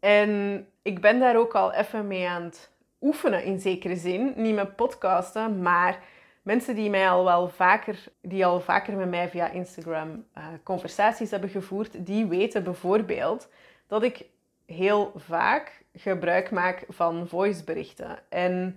En 0.00 0.66
ik 0.82 1.00
ben 1.00 1.20
daar 1.20 1.36
ook 1.36 1.54
al 1.54 1.72
even 1.72 2.06
mee 2.06 2.28
aan 2.28 2.42
het 2.42 2.72
oefenen 3.00 3.44
in 3.44 3.60
zekere 3.60 3.96
zin. 3.96 4.32
Niet 4.36 4.54
met 4.54 4.76
podcasten, 4.76 5.62
maar 5.62 5.98
mensen 6.42 6.74
die 6.74 6.90
mij 6.90 7.10
al 7.10 7.24
wel 7.24 7.48
vaker, 7.48 8.04
die 8.20 8.46
al 8.46 8.60
vaker 8.60 8.96
met 8.96 9.08
mij 9.08 9.28
via 9.28 9.50
Instagram 9.50 10.26
uh, 10.38 10.44
conversaties 10.62 11.30
hebben 11.30 11.50
gevoerd, 11.50 12.06
die 12.06 12.26
weten 12.26 12.64
bijvoorbeeld 12.64 13.48
dat 13.86 14.02
ik 14.02 14.24
heel 14.66 15.12
vaak 15.16 15.84
gebruik 15.92 16.50
maak 16.50 16.84
van 16.88 17.28
voiceberichten. 17.28 18.18
En 18.28 18.76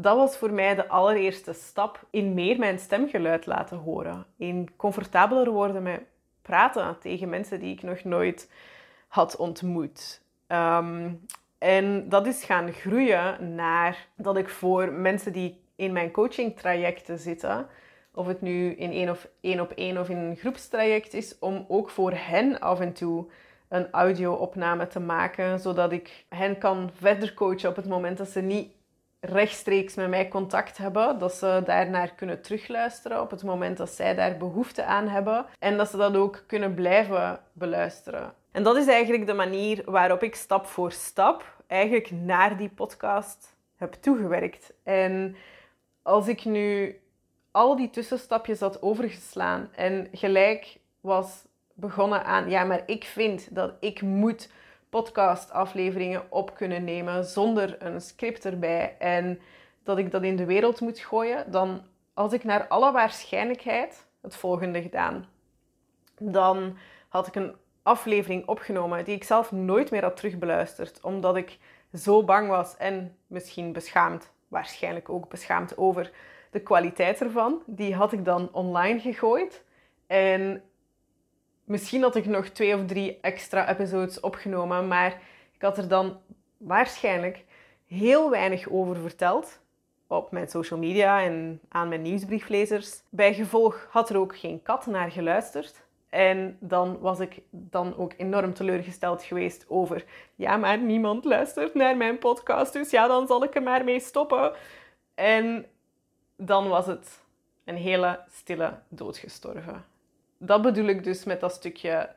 dat 0.00 0.16
was 0.16 0.36
voor 0.36 0.52
mij 0.52 0.74
de 0.74 0.88
allereerste 0.88 1.52
stap 1.52 2.06
in 2.10 2.34
meer 2.34 2.58
mijn 2.58 2.78
stemgeluid 2.78 3.46
laten 3.46 3.76
horen. 3.76 4.26
In 4.36 4.68
comfortabeler 4.76 5.50
worden 5.50 5.82
met 5.82 6.00
praten 6.42 6.96
tegen 7.00 7.28
mensen 7.28 7.60
die 7.60 7.74
ik 7.74 7.82
nog 7.82 8.04
nooit 8.04 8.50
had 9.08 9.36
ontmoet. 9.36 10.22
Ehm, 10.46 11.10
en 11.58 12.08
dat 12.08 12.26
is 12.26 12.44
gaan 12.44 12.72
groeien 12.72 13.54
naar 13.54 14.06
dat 14.16 14.36
ik 14.36 14.48
voor 14.48 14.92
mensen 14.92 15.32
die 15.32 15.60
in 15.76 15.92
mijn 15.92 16.10
coaching 16.10 16.56
trajecten 16.56 17.18
zitten, 17.18 17.66
of 18.14 18.26
het 18.26 18.40
nu 18.40 18.70
in 18.70 18.92
één, 18.92 19.10
of, 19.10 19.28
één 19.40 19.60
op 19.60 19.70
één 19.70 19.98
of 19.98 20.08
in 20.08 20.16
een 20.16 20.36
groepstraject 20.36 21.14
is, 21.14 21.38
om 21.38 21.64
ook 21.68 21.90
voor 21.90 22.12
hen 22.12 22.60
af 22.60 22.80
en 22.80 22.92
toe 22.92 23.26
een 23.68 23.90
audio-opname 23.90 24.86
te 24.86 25.00
maken, 25.00 25.60
zodat 25.60 25.92
ik 25.92 26.24
hen 26.28 26.58
kan 26.58 26.90
verder 26.94 27.34
coachen 27.34 27.68
op 27.68 27.76
het 27.76 27.88
moment 27.88 28.18
dat 28.18 28.28
ze 28.28 28.40
niet 28.40 28.76
rechtstreeks 29.20 29.94
met 29.94 30.08
mij 30.08 30.28
contact 30.28 30.76
hebben, 30.76 31.18
dat 31.18 31.34
ze 31.34 31.62
daarnaar 31.64 32.14
kunnen 32.14 32.42
terugluisteren 32.42 33.20
op 33.20 33.30
het 33.30 33.42
moment 33.42 33.76
dat 33.76 33.90
zij 33.90 34.14
daar 34.14 34.36
behoefte 34.36 34.84
aan 34.84 35.08
hebben 35.08 35.46
en 35.58 35.76
dat 35.76 35.90
ze 35.90 35.96
dat 35.96 36.16
ook 36.16 36.44
kunnen 36.46 36.74
blijven 36.74 37.40
beluisteren. 37.52 38.32
En 38.52 38.62
dat 38.62 38.76
is 38.76 38.86
eigenlijk 38.86 39.26
de 39.26 39.34
manier 39.34 39.82
waarop 39.84 40.22
ik 40.22 40.34
stap 40.34 40.66
voor 40.66 40.92
stap 40.92 41.56
eigenlijk 41.66 42.10
naar 42.10 42.56
die 42.56 42.68
podcast 42.68 43.56
heb 43.76 43.92
toegewerkt. 43.92 44.72
En 44.82 45.36
als 46.02 46.28
ik 46.28 46.44
nu 46.44 47.00
al 47.50 47.76
die 47.76 47.90
tussenstapjes 47.90 48.60
had 48.60 48.82
overgeslaan 48.82 49.68
en 49.74 50.08
gelijk 50.12 50.78
was 51.00 51.44
begonnen 51.74 52.24
aan, 52.24 52.50
ja, 52.50 52.64
maar 52.64 52.82
ik 52.86 53.04
vind 53.04 53.54
dat 53.54 53.72
ik 53.80 54.02
moet 54.02 54.50
podcastafleveringen 54.90 56.22
op 56.28 56.54
kunnen 56.54 56.84
nemen 56.84 57.24
zonder 57.24 57.76
een 57.82 58.00
script 58.00 58.44
erbij 58.44 58.96
en 58.98 59.40
dat 59.82 59.98
ik 59.98 60.10
dat 60.10 60.22
in 60.22 60.36
de 60.36 60.44
wereld 60.44 60.80
moet 60.80 60.98
gooien, 60.98 61.50
dan 61.50 61.82
als 62.14 62.32
ik 62.32 62.44
naar 62.44 62.66
alle 62.66 62.92
waarschijnlijkheid 62.92 64.06
het 64.20 64.36
volgende 64.36 64.82
gedaan. 64.82 65.26
Dan 66.18 66.78
had 67.08 67.26
ik 67.26 67.34
een 67.34 67.54
aflevering 67.82 68.46
opgenomen 68.46 69.04
die 69.04 69.14
ik 69.14 69.24
zelf 69.24 69.52
nooit 69.52 69.90
meer 69.90 70.02
had 70.02 70.16
terugbeluisterd, 70.16 71.00
omdat 71.00 71.36
ik 71.36 71.58
zo 71.94 72.24
bang 72.24 72.48
was 72.48 72.76
en 72.76 73.16
misschien 73.26 73.72
beschaamd, 73.72 74.32
waarschijnlijk 74.48 75.08
ook 75.08 75.28
beschaamd 75.28 75.76
over 75.76 76.10
de 76.50 76.60
kwaliteit 76.60 77.20
ervan. 77.20 77.62
Die 77.66 77.94
had 77.94 78.12
ik 78.12 78.24
dan 78.24 78.48
online 78.52 79.00
gegooid. 79.00 79.64
En 80.06 80.62
misschien 81.68 82.02
had 82.02 82.16
ik 82.16 82.26
nog 82.26 82.48
twee 82.48 82.74
of 82.74 82.86
drie 82.86 83.18
extra 83.20 83.68
episodes 83.68 84.20
opgenomen, 84.20 84.88
maar 84.88 85.20
ik 85.52 85.62
had 85.62 85.78
er 85.78 85.88
dan 85.88 86.20
waarschijnlijk 86.56 87.44
heel 87.86 88.30
weinig 88.30 88.68
over 88.68 88.96
verteld 88.96 89.60
op 90.06 90.30
mijn 90.30 90.48
social 90.48 90.78
media 90.78 91.22
en 91.22 91.60
aan 91.68 91.88
mijn 91.88 92.02
nieuwsbrieflezers. 92.02 93.02
Bij 93.08 93.34
gevolg 93.34 93.86
had 93.90 94.10
er 94.10 94.16
ook 94.16 94.38
geen 94.38 94.62
kat 94.62 94.86
naar 94.86 95.10
geluisterd. 95.10 95.86
En 96.08 96.56
dan 96.60 96.98
was 96.98 97.20
ik 97.20 97.40
dan 97.50 97.96
ook 97.96 98.12
enorm 98.16 98.54
teleurgesteld 98.54 99.22
geweest 99.22 99.64
over, 99.68 100.04
ja, 100.34 100.56
maar 100.56 100.78
niemand 100.78 101.24
luistert 101.24 101.74
naar 101.74 101.96
mijn 101.96 102.18
podcast, 102.18 102.72
dus 102.72 102.90
ja, 102.90 103.06
dan 103.06 103.26
zal 103.26 103.44
ik 103.44 103.54
er 103.54 103.62
maar 103.62 103.84
mee 103.84 104.00
stoppen. 104.00 104.52
En 105.14 105.66
dan 106.36 106.68
was 106.68 106.86
het 106.86 107.20
een 107.64 107.76
hele 107.76 108.20
stille 108.28 108.78
dood 108.88 109.18
gestorven 109.18 109.84
dat 110.38 110.62
bedoel 110.62 110.86
ik 110.86 111.04
dus 111.04 111.24
met 111.24 111.40
dat 111.40 111.52
stukje 111.52 112.14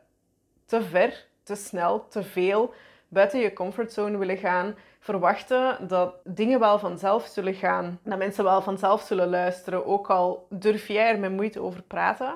te 0.66 0.84
ver, 0.84 1.26
te 1.44 1.56
snel, 1.56 2.08
te 2.08 2.24
veel 2.24 2.74
buiten 3.12 3.40
je 3.40 3.54
comfortzone 3.54 4.18
willen 4.18 4.38
gaan. 4.38 4.76
Verwachten 5.00 5.88
dat 5.88 6.16
dingen 6.24 6.60
wel 6.60 6.80
vanzelf 6.80 7.26
zullen 7.26 7.54
gaan. 7.54 8.00
Dat 8.04 8.18
mensen 8.18 8.44
wel 8.44 8.62
vanzelf 8.62 9.02
zullen 9.02 9.30
luisteren. 9.30 9.86
Ook 9.86 10.10
al 10.10 10.48
durf 10.50 10.88
jij 10.88 11.10
er 11.10 11.20
met 11.20 11.32
moeite 11.32 11.62
over 11.62 11.82
praten. 11.82 12.36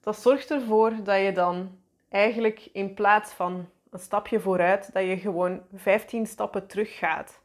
Dat 0.00 0.16
zorgt 0.16 0.50
ervoor 0.50 0.92
dat 1.02 1.20
je 1.20 1.32
dan 1.32 1.78
eigenlijk 2.08 2.68
in 2.72 2.94
plaats 2.94 3.32
van 3.32 3.68
een 3.90 3.98
stapje 3.98 4.40
vooruit, 4.40 4.92
dat 4.92 5.04
je 5.04 5.16
gewoon 5.16 5.62
15 5.74 6.26
stappen 6.26 6.66
terug 6.66 6.98
gaat. 6.98 7.40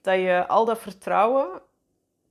Dat 0.00 0.14
je 0.14 0.46
al 0.46 0.64
dat 0.64 0.78
vertrouwen 0.78 1.48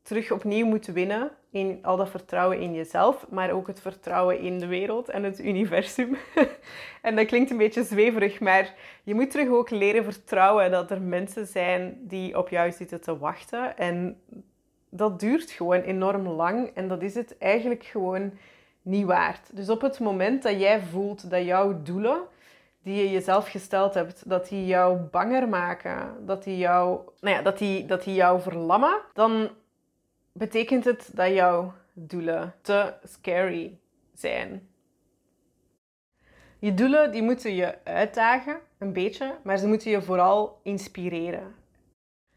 terug 0.04 0.32
opnieuw 0.32 0.66
moet 0.66 0.86
winnen 0.86 1.32
in 1.52 1.80
al 1.82 1.98
dat 1.98 2.10
vertrouwen 2.10 2.60
in 2.60 2.74
jezelf, 2.74 3.26
maar 3.30 3.52
ook 3.52 3.68
het 3.68 3.82
vertrouwen 3.82 4.40
in 4.40 4.60
de 4.60 4.68
wereld 4.68 5.10
en 5.10 5.24
het 5.24 5.40
universum. 5.40 6.18
en 7.02 7.16
dat 7.16 7.26
klinkt 7.26 7.52
een 7.52 7.58
beetje 7.58 7.84
zweverig, 7.84 8.40
maar 8.40 8.74
je 9.04 9.16
moet 9.16 9.32
terug 9.32 9.50
ook 9.50 9.70
leren 9.70 10.04
vertrouwen 10.04 10.72
dat 10.72 10.92
er 10.92 11.02
mensen 11.02 11.48
zijn 11.48 11.98
die 12.02 12.38
op 12.38 12.50
jou 12.50 12.72
zitten 12.72 13.02
te 13.02 13.18
wachten. 13.18 13.78
En 13.78 14.22
dat 14.90 15.20
duurt 15.20 15.52
gewoon 15.52 15.82
enorm 15.82 16.28
lang 16.28 16.72
en 16.74 16.88
dat 16.88 17.02
is 17.02 17.16
het 17.16 17.38
eigenlijk 17.38 17.84
gewoon 17.84 18.32
niet 18.82 19.06
waard. 19.06 19.56
Dus 19.56 19.70
op 19.70 19.82
het 19.82 20.00
moment 20.00 20.44
dat 20.44 20.60
jij 20.60 20.82
voelt 20.82 21.30
dat 21.30 21.46
jouw 21.46 21.82
doelen 21.84 22.22
die 22.84 22.96
je 22.96 23.12
jezelf 23.12 23.50
gesteld 23.50 23.94
hebt, 23.94 24.30
dat 24.30 24.48
die 24.48 24.66
jou 24.66 24.98
banger 24.98 25.50
maken, 25.50 26.26
dat 26.26 26.44
die 26.44 26.58
jou, 26.58 27.00
nou 27.20 27.36
ja, 27.36 27.42
dat 27.42 27.58
die, 27.58 27.86
dat 27.86 28.04
die 28.04 28.14
jou 28.14 28.42
verlammen, 28.42 29.02
dan 29.14 29.50
betekent 30.34 30.86
het 30.86 31.10
dat 31.14 31.34
jouw 31.34 31.74
doelen 31.94 32.56
te 32.62 32.94
scary 33.04 33.80
zijn. 34.14 34.68
Je 36.60 36.74
doelen 36.74 37.12
die 37.12 37.22
moeten 37.22 37.56
je 37.56 37.84
uitdagen, 37.84 38.60
een 38.78 38.94
beetje, 38.94 39.38
maar 39.44 39.58
ze 39.58 39.68
moeten 39.68 39.92
je 39.92 40.02
vooral 40.02 40.60
inspireren. 40.64 41.56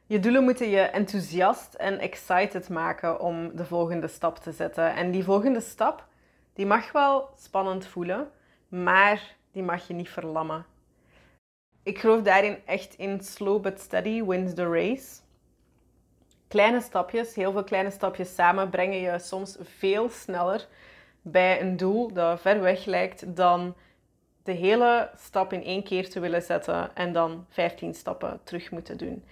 Je 0.07 0.21
doelen 0.21 0.45
moeten 0.45 0.69
je 0.69 0.81
enthousiast 0.81 1.75
en 1.75 1.99
excited 1.99 2.69
maken 2.69 3.21
om 3.21 3.57
de 3.57 3.65
volgende 3.65 4.09
stap 4.09 4.39
te 4.39 4.53
zetten. 4.53 4.95
En 4.95 5.11
die 5.11 5.25
volgende 5.25 5.61
stap, 5.61 6.07
die 6.53 6.67
mag 6.67 6.93
wel 6.93 7.29
spannend 7.37 7.87
voelen, 7.87 8.31
maar 8.69 9.37
die 9.53 9.63
mag 9.63 9.89
je 9.89 9.95
niet 9.95 10.09
verlammen. 10.09 10.67
Ik 11.83 11.99
geloof 11.99 12.23
daarin 12.23 12.59
echt 12.65 12.95
in 12.95 13.21
slow 13.21 13.63
but 13.63 13.81
steady 13.81 14.25
wins 14.25 14.55
the 14.55 14.69
race. 14.69 15.21
Kleine 16.49 16.81
stapjes, 16.81 17.35
heel 17.35 17.53
veel 17.53 17.65
kleine 17.65 17.91
stapjes 17.91 18.35
samen, 18.35 18.71
brengen 18.71 19.01
je 19.01 19.19
soms 19.19 19.57
veel 19.61 20.09
sneller 20.09 20.67
bij 21.23 21.61
een 21.61 21.77
doel 21.77 22.13
dat 22.13 22.41
ver 22.41 22.61
weg 22.61 22.85
lijkt 22.85 23.37
dan 23.37 23.75
de 24.43 24.53
hele 24.53 25.11
stap 25.17 25.53
in 25.53 25.65
één 25.65 25.83
keer 25.83 26.11
te 26.11 26.21
willen 26.21 26.43
zetten 26.43 26.97
en 26.97 27.13
dan 27.13 27.47
15 27.49 27.95
stappen 27.95 28.41
terug 28.45 28.71
moeten 28.71 28.99
doen. 28.99 29.25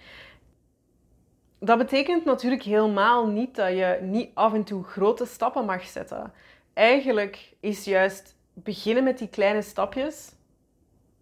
Dat 1.59 1.77
betekent 1.77 2.25
natuurlijk 2.25 2.63
helemaal 2.63 3.27
niet 3.27 3.55
dat 3.55 3.69
je 3.69 3.97
niet 4.01 4.31
af 4.33 4.53
en 4.53 4.63
toe 4.63 4.83
grote 4.83 5.25
stappen 5.25 5.65
mag 5.65 5.83
zetten. 5.83 6.33
Eigenlijk 6.73 7.53
is 7.59 7.83
juist 7.83 8.35
beginnen 8.53 9.03
met 9.03 9.17
die 9.17 9.29
kleine 9.29 9.61
stapjes 9.61 10.34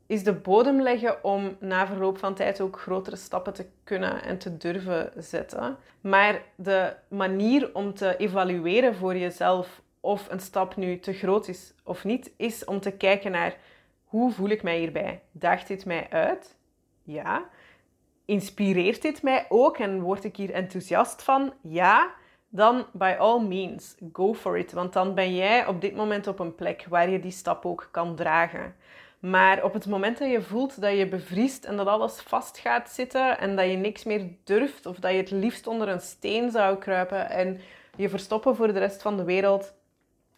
is 0.07 0.23
de 0.23 0.33
bodem 0.33 0.81
leggen 0.81 1.23
om 1.23 1.57
na 1.59 1.87
verloop 1.87 2.17
van 2.17 2.33
tijd 2.33 2.61
ook 2.61 2.79
grotere 2.79 3.15
stappen 3.15 3.53
te 3.53 3.65
kunnen 3.83 4.23
en 4.23 4.37
te 4.37 4.57
durven 4.57 5.11
zetten. 5.17 5.77
Maar 6.01 6.41
de 6.55 6.95
manier 7.07 7.69
om 7.73 7.93
te 7.93 8.17
evalueren 8.17 8.95
voor 8.95 9.15
jezelf 9.15 9.81
of 9.99 10.27
een 10.29 10.39
stap 10.39 10.75
nu 10.75 10.99
te 10.99 11.13
groot 11.13 11.47
is 11.47 11.73
of 11.83 12.03
niet, 12.03 12.31
is 12.37 12.65
om 12.65 12.79
te 12.79 12.91
kijken 12.91 13.31
naar 13.31 13.57
hoe 14.03 14.31
voel 14.31 14.49
ik 14.49 14.63
mij 14.63 14.77
hierbij? 14.77 15.21
Daagt 15.31 15.67
dit 15.67 15.85
mij 15.85 16.07
uit? 16.09 16.57
Ja. 17.03 17.49
Inspireert 18.25 19.01
dit 19.01 19.21
mij 19.21 19.45
ook 19.49 19.77
en 19.77 20.01
word 20.01 20.23
ik 20.23 20.35
hier 20.35 20.51
enthousiast 20.51 21.23
van? 21.23 21.53
Ja. 21.61 22.13
Dan 22.49 22.85
by 22.91 23.15
all 23.19 23.41
means, 23.41 23.95
go 24.11 24.33
for 24.33 24.57
it. 24.57 24.71
Want 24.71 24.93
dan 24.93 25.13
ben 25.13 25.35
jij 25.35 25.67
op 25.67 25.81
dit 25.81 25.95
moment 25.95 26.27
op 26.27 26.39
een 26.39 26.55
plek 26.55 26.85
waar 26.89 27.09
je 27.09 27.19
die 27.19 27.31
stap 27.31 27.65
ook 27.65 27.87
kan 27.91 28.15
dragen. 28.15 28.75
Maar 29.23 29.63
op 29.63 29.73
het 29.73 29.87
moment 29.87 30.17
dat 30.17 30.31
je 30.31 30.41
voelt 30.41 30.81
dat 30.81 30.97
je 30.97 31.07
bevriest 31.07 31.65
en 31.65 31.77
dat 31.77 31.87
alles 31.87 32.21
vast 32.21 32.57
gaat 32.57 32.89
zitten 32.89 33.39
en 33.39 33.55
dat 33.55 33.69
je 33.69 33.77
niks 33.77 34.03
meer 34.03 34.27
durft 34.43 34.85
of 34.85 34.97
dat 34.99 35.11
je 35.11 35.17
het 35.17 35.31
liefst 35.31 35.67
onder 35.67 35.87
een 35.87 36.01
steen 36.01 36.51
zou 36.51 36.77
kruipen 36.77 37.29
en 37.29 37.61
je 37.95 38.09
verstoppen 38.09 38.55
voor 38.55 38.73
de 38.73 38.79
rest 38.79 39.01
van 39.01 39.17
de 39.17 39.23
wereld, 39.23 39.73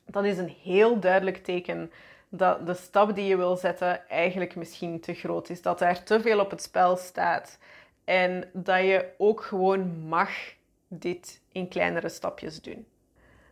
dat 0.05 0.23
is 0.23 0.37
een 0.37 0.55
heel 0.63 0.99
duidelijk 0.99 1.43
teken 1.43 1.91
dat 2.29 2.65
de 2.65 2.73
stap 2.73 3.15
die 3.15 3.25
je 3.25 3.37
wil 3.37 3.55
zetten 3.55 4.09
eigenlijk 4.09 4.55
misschien 4.55 4.99
te 4.99 5.13
groot 5.13 5.49
is. 5.49 5.61
Dat 5.61 5.81
er 5.81 6.03
te 6.03 6.21
veel 6.21 6.39
op 6.39 6.49
het 6.49 6.61
spel 6.61 6.95
staat. 6.95 7.59
En 8.03 8.49
dat 8.53 8.79
je 8.79 9.05
ook 9.17 9.41
gewoon 9.41 10.07
mag 10.07 10.29
dit 10.87 11.41
in 11.51 11.67
kleinere 11.67 12.09
stapjes 12.09 12.61
doen. 12.61 12.85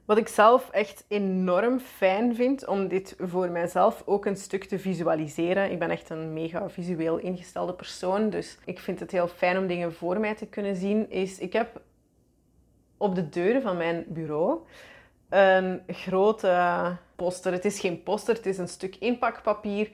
Wat 0.05 0.17
ik 0.17 0.27
zelf 0.27 0.69
echt 0.69 1.05
enorm 1.07 1.79
fijn 1.79 2.35
vind 2.35 2.67
om 2.67 2.87
dit 2.87 3.15
voor 3.19 3.49
mijzelf 3.49 4.03
ook 4.05 4.25
een 4.25 4.35
stuk 4.35 4.63
te 4.63 4.79
visualiseren. 4.79 5.71
Ik 5.71 5.79
ben 5.79 5.89
echt 5.89 6.09
een 6.09 6.33
mega 6.33 6.69
visueel 6.69 7.17
ingestelde 7.17 7.73
persoon, 7.73 8.29
dus 8.29 8.57
ik 8.65 8.79
vind 8.79 8.99
het 8.99 9.11
heel 9.11 9.27
fijn 9.27 9.57
om 9.57 9.67
dingen 9.67 9.93
voor 9.93 10.19
mij 10.19 10.35
te 10.35 10.45
kunnen 10.45 10.75
zien. 10.75 11.09
Is 11.09 11.39
ik 11.39 11.53
heb 11.53 11.81
op 12.97 13.15
de 13.15 13.29
deuren 13.29 13.61
van 13.61 13.77
mijn 13.77 14.05
bureau 14.07 14.59
een 15.29 15.81
grote 15.87 16.97
poster. 17.15 17.51
Het 17.51 17.65
is 17.65 17.79
geen 17.79 18.03
poster, 18.03 18.35
het 18.35 18.45
is 18.45 18.57
een 18.57 18.67
stuk 18.67 18.95
inpakpapier, 18.95 19.85
um, 19.87 19.93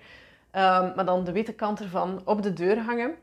maar 0.95 1.05
dan 1.05 1.23
de 1.23 1.31
witte 1.31 1.53
kant 1.53 1.79
ervan 1.79 2.21
op 2.25 2.41
de 2.41 2.53
deur 2.53 2.79
hangen. 2.79 3.15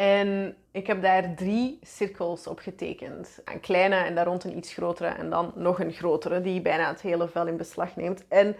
En 0.00 0.56
ik 0.70 0.86
heb 0.86 1.02
daar 1.02 1.34
drie 1.34 1.78
cirkels 1.82 2.46
op 2.46 2.58
getekend. 2.58 3.38
Een 3.44 3.60
kleine 3.60 3.94
en 3.94 4.14
daar 4.14 4.26
rond 4.26 4.44
een 4.44 4.56
iets 4.56 4.72
grotere 4.72 5.08
en 5.08 5.30
dan 5.30 5.52
nog 5.54 5.80
een 5.80 5.92
grotere 5.92 6.40
die 6.40 6.60
bijna 6.60 6.88
het 6.88 7.00
hele 7.00 7.28
vel 7.28 7.46
in 7.46 7.56
beslag 7.56 7.96
neemt. 7.96 8.24
En 8.28 8.56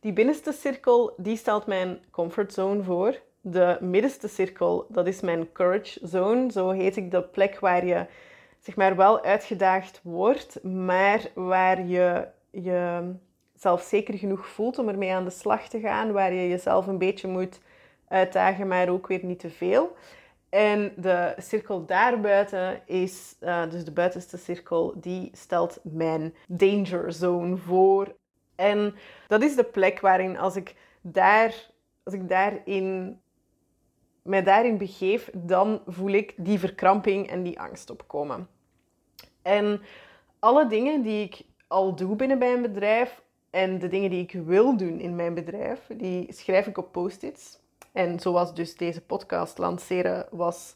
die 0.00 0.12
binnenste 0.12 0.52
cirkel, 0.52 1.14
die 1.16 1.36
stelt 1.36 1.66
mijn 1.66 1.98
comfortzone 2.10 2.82
voor. 2.82 3.20
De 3.40 3.78
middenste 3.80 4.28
cirkel, 4.28 4.86
dat 4.88 5.06
is 5.06 5.20
mijn 5.20 5.52
courage 5.52 5.98
zone. 6.02 6.52
Zo 6.52 6.70
heet 6.70 6.96
ik 6.96 7.10
de 7.10 7.22
plek 7.22 7.58
waar 7.58 7.86
je 7.86 8.06
zeg 8.58 8.76
maar 8.76 8.96
wel 8.96 9.24
uitgedaagd 9.24 10.00
wordt, 10.02 10.62
maar 10.62 11.30
waar 11.34 11.86
je 11.86 12.28
je 12.50 13.12
zelf 13.54 13.82
zeker 13.82 14.18
genoeg 14.18 14.46
voelt 14.46 14.78
om 14.78 14.88
ermee 14.88 15.12
aan 15.12 15.24
de 15.24 15.30
slag 15.30 15.68
te 15.68 15.80
gaan, 15.80 16.12
waar 16.12 16.32
je 16.32 16.48
jezelf 16.48 16.86
een 16.86 16.98
beetje 16.98 17.28
moet 17.28 17.60
uitdagen, 18.08 18.68
maar 18.68 18.88
ook 18.88 19.06
weer 19.06 19.24
niet 19.24 19.38
te 19.38 19.50
veel. 19.50 19.96
En 20.50 20.92
de 20.96 21.34
cirkel 21.36 21.86
daarbuiten 21.86 22.82
is, 22.86 23.36
uh, 23.40 23.70
dus 23.70 23.84
de 23.84 23.92
buitenste 23.92 24.36
cirkel, 24.36 25.00
die 25.00 25.30
stelt 25.32 25.80
mijn 25.82 26.34
danger 26.48 27.12
zone 27.12 27.56
voor. 27.56 28.16
En 28.56 28.94
dat 29.28 29.42
is 29.42 29.56
de 29.56 29.64
plek 29.64 30.00
waarin 30.00 30.38
als 30.38 30.56
ik, 30.56 30.74
daar, 31.00 31.70
als 32.02 32.14
ik 32.14 32.28
daarin, 32.28 33.20
mij 34.22 34.42
daarin 34.42 34.78
begeef, 34.78 35.30
dan 35.34 35.82
voel 35.86 36.10
ik 36.10 36.34
die 36.36 36.58
verkramping 36.58 37.28
en 37.28 37.42
die 37.42 37.60
angst 37.60 37.90
opkomen. 37.90 38.48
En 39.42 39.80
alle 40.38 40.66
dingen 40.66 41.02
die 41.02 41.24
ik 41.24 41.42
al 41.66 41.94
doe 41.94 42.16
binnen 42.16 42.38
mijn 42.38 42.62
bedrijf 42.62 43.22
en 43.50 43.78
de 43.78 43.88
dingen 43.88 44.10
die 44.10 44.22
ik 44.22 44.32
wil 44.32 44.76
doen 44.76 45.00
in 45.00 45.16
mijn 45.16 45.34
bedrijf, 45.34 45.86
die 45.96 46.32
schrijf 46.32 46.66
ik 46.66 46.78
op 46.78 46.92
post-its. 46.92 47.58
En 47.92 48.20
zoals 48.20 48.54
dus 48.54 48.76
deze 48.76 49.00
podcast 49.00 49.58
lanceren 49.58 50.26
was, 50.30 50.74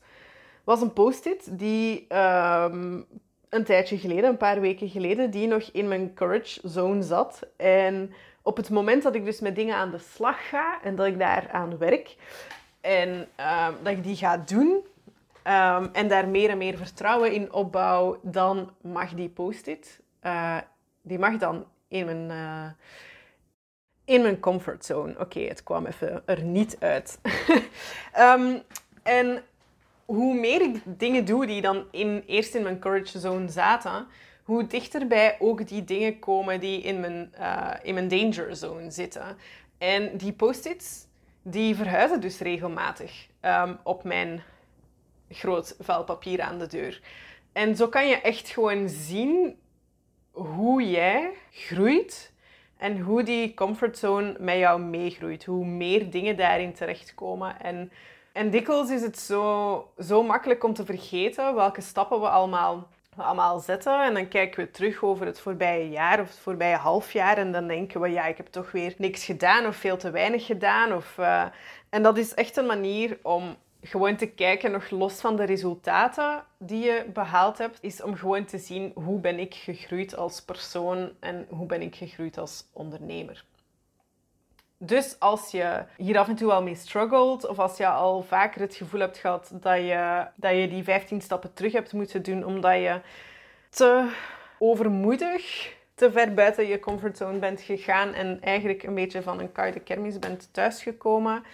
was 0.65 0.81
een 0.81 0.93
post-it 0.93 1.59
die 1.59 2.05
ehm, 2.09 3.01
een 3.49 3.65
tijdje 3.65 3.99
geleden, 3.99 4.31
een 4.31 4.37
paar 4.37 4.61
weken 4.61 4.89
geleden, 4.89 5.31
die 5.31 5.47
nog 5.47 5.63
in 5.73 5.89
mijn 5.89 6.15
courage 6.15 6.61
zone 6.63 7.03
zat. 7.03 7.47
En 7.57 8.13
op 8.43 8.57
het 8.57 8.71
moment 8.71 9.03
dat 9.03 9.15
ik 9.15 9.25
dus 9.25 9.41
met 9.41 9.55
dingen 9.55 9.77
aan 9.77 9.91
de 9.91 9.99
slag 9.99 10.49
ga 10.49 10.83
en 10.83 10.97
dat 10.97 11.07
ik 11.07 11.19
daar 11.19 11.49
aan 11.53 11.79
werk 11.79 12.17
en 12.81 13.29
ehm, 13.37 13.73
dat 13.83 13.93
ik 13.93 14.03
die 14.03 14.17
ga 14.17 14.37
doen 14.37 14.87
ehm, 15.43 15.87
en 15.93 16.09
daar 16.09 16.29
meer 16.29 16.51
en 16.51 16.59
meer 16.59 16.77
vertrouwen 16.77 17.33
in 17.33 17.53
opbouw, 17.53 18.19
dan 18.23 18.71
mag 18.81 19.15
die 19.15 19.29
post-it, 19.29 20.01
uh, 20.23 20.59
die 21.03 21.19
mag 21.19 21.37
dan 21.37 21.65
in 21.89 22.05
mijn... 22.05 22.31
Uh, 22.31 22.67
in 24.05 24.23
mijn 24.23 24.41
comfortzone. 24.41 25.19
Oké, 25.19 25.41
het 25.41 25.63
kwam 25.63 25.87
even 25.87 26.23
er 26.27 26.43
niet 26.43 26.77
uit. 26.81 27.19
Ehm, 28.13 28.59
en 29.03 29.43
hoe 30.05 30.35
meer 30.35 30.61
ik 30.61 30.83
dingen 30.85 31.25
doe 31.25 31.47
die 31.47 31.61
dan 31.61 31.85
in, 31.91 32.23
eerst 32.27 32.55
in 32.55 32.63
mijn 32.63 32.79
courage 32.79 33.19
zone 33.19 33.49
zaten, 33.49 34.07
hoe 34.43 34.67
dichterbij 34.67 35.37
ook 35.39 35.69
die 35.69 35.85
dingen 35.85 36.19
komen 36.19 36.61
die 36.61 36.83
in 36.83 37.01
mijn, 37.01 37.33
uh, 37.39 37.71
in 37.83 37.95
mijn 37.95 38.09
danger 38.09 38.57
zone 38.57 38.91
zitten. 38.91 39.37
En 39.79 40.17
die 40.17 40.33
post-its, 40.33 41.07
die 41.43 41.75
verhuizen 41.75 42.21
dus 42.21 42.39
regelmatig 42.39 43.27
um, 43.43 43.79
op 43.83 44.05
mijn 44.05 44.43
groot 45.31 45.77
vel 45.81 46.05
papier 46.05 46.41
aan 46.41 46.59
de 46.59 46.67
deur. 46.67 47.01
En 47.53 47.77
zo 47.77 47.89
kan 47.89 48.09
je 48.09 48.21
echt 48.21 48.49
gewoon 48.49 48.89
zien 48.89 49.59
hoe 50.31 50.91
jij 50.91 51.31
groeit 51.51 52.33
en 52.85 53.01
hoe 53.01 53.23
die 53.23 53.55
comfortzone 53.55 54.37
met 54.39 54.59
jou 54.59 54.81
meegroeit. 54.81 55.45
Hoe 55.45 55.67
meer 55.67 56.11
dingen 56.11 56.37
daarin 56.37 56.73
terechtkomen. 56.73 57.61
En, 57.61 57.93
en 58.33 58.51
dikwijls 58.51 58.91
is 58.91 59.03
het 59.03 59.19
zo, 59.19 59.89
zo 59.99 60.23
makkelijk 60.23 60.65
om 60.65 60.75
te 60.75 60.85
vergeten 60.85 61.55
welke 61.55 61.81
stappen 61.81 62.21
we 62.21 62.29
allemaal, 62.29 62.89
we 63.17 63.23
allemaal 63.23 63.59
zetten. 63.59 64.03
En 64.03 64.15
dan 64.15 64.29
kijken 64.29 64.65
we 64.65 64.71
terug 64.71 65.03
over 65.03 65.27
het 65.27 65.41
voorbije 65.41 65.89
jaar 65.89 66.21
of 66.21 66.29
het 66.29 66.39
voorbije 66.39 66.77
half 66.77 67.13
jaar. 67.13 67.39
En 67.39 67.53
dan 67.53 67.67
denken 67.67 68.01
we, 68.01 68.09
ja, 68.09 68.27
ik 68.27 68.37
heb 68.37 68.47
toch 68.47 68.73
weer 68.73 68.95
niks 68.99 69.25
gedaan 69.25 69.67
of 69.67 69.77
veel 69.77 69.97
te 69.97 70.11
weinig 70.11 70.47
gedaan. 70.47 70.93
Of, 70.93 71.17
uh... 71.19 71.45
En 71.89 72.03
dat 72.03 72.19
is 72.19 72.35
echt 72.35 72.57
een 72.57 72.67
manier 72.67 73.19
om 73.23 73.57
gewoon 73.85 74.17
te 74.17 74.27
kijken, 74.27 74.71
nog 74.71 74.91
los 74.91 75.21
van 75.21 75.37
de 75.37 75.45
resultaten 75.45 76.45
die 76.59 76.85
je 76.85 77.05
behaald 77.13 77.59
hebt, 77.59 77.79
is 77.81 78.03
om 78.03 78.17
gewoon 78.17 78.45
te 78.45 78.59
zien 78.59 78.93
hoe 78.95 79.21
ben 79.21 79.39
ik 79.39 79.55
gegroeid 79.55 80.17
als 80.17 80.43
persoon 80.43 81.11
en 81.21 81.47
hoe 81.49 81.67
ben 81.67 81.83
ik 81.83 81.97
gegroeid 81.97 82.39
als 82.39 82.65
ondernemer. 82.73 83.45
Dus 84.79 85.17
als 85.19 85.51
je 85.51 85.85
hier 85.97 86.19
af 86.19 86.29
en 86.29 86.35
toe 86.35 86.53
al 86.53 86.63
mee 86.63 86.75
struggelt, 86.75 87.47
of 87.47 87.59
als 87.59 87.77
je 87.77 87.87
al 87.87 88.23
vaker 88.23 88.61
het 88.61 88.75
gevoel 88.75 89.01
hebt 89.01 89.19
gehad 89.19 89.51
dat 89.53 89.77
je, 89.77 90.27
dat 90.37 90.57
je 90.57 90.69
die 90.69 90.85
15 90.85 91.21
stappen 91.21 91.53
terug 91.55 91.73
hebt 91.73 91.93
moeten 91.93 92.23
doen 92.23 92.45
omdat 92.45 92.75
je 92.75 93.01
te 93.71 94.13
overmoedig, 94.59 95.73
te 95.95 96.13
ver 96.13 96.35
buiten 96.35 96.67
je 96.67 96.81
comfortzone 96.81 97.39
bent 97.39 97.61
gegaan 97.61 98.13
en 98.13 98.41
eigenlijk 98.41 98.83
een 98.83 98.95
beetje 98.95 99.23
van 99.23 99.41
een 99.41 99.53
koude 99.53 99.81
kermis 99.81 100.19
bent 100.19 100.49
thuisgekomen, 100.53 101.45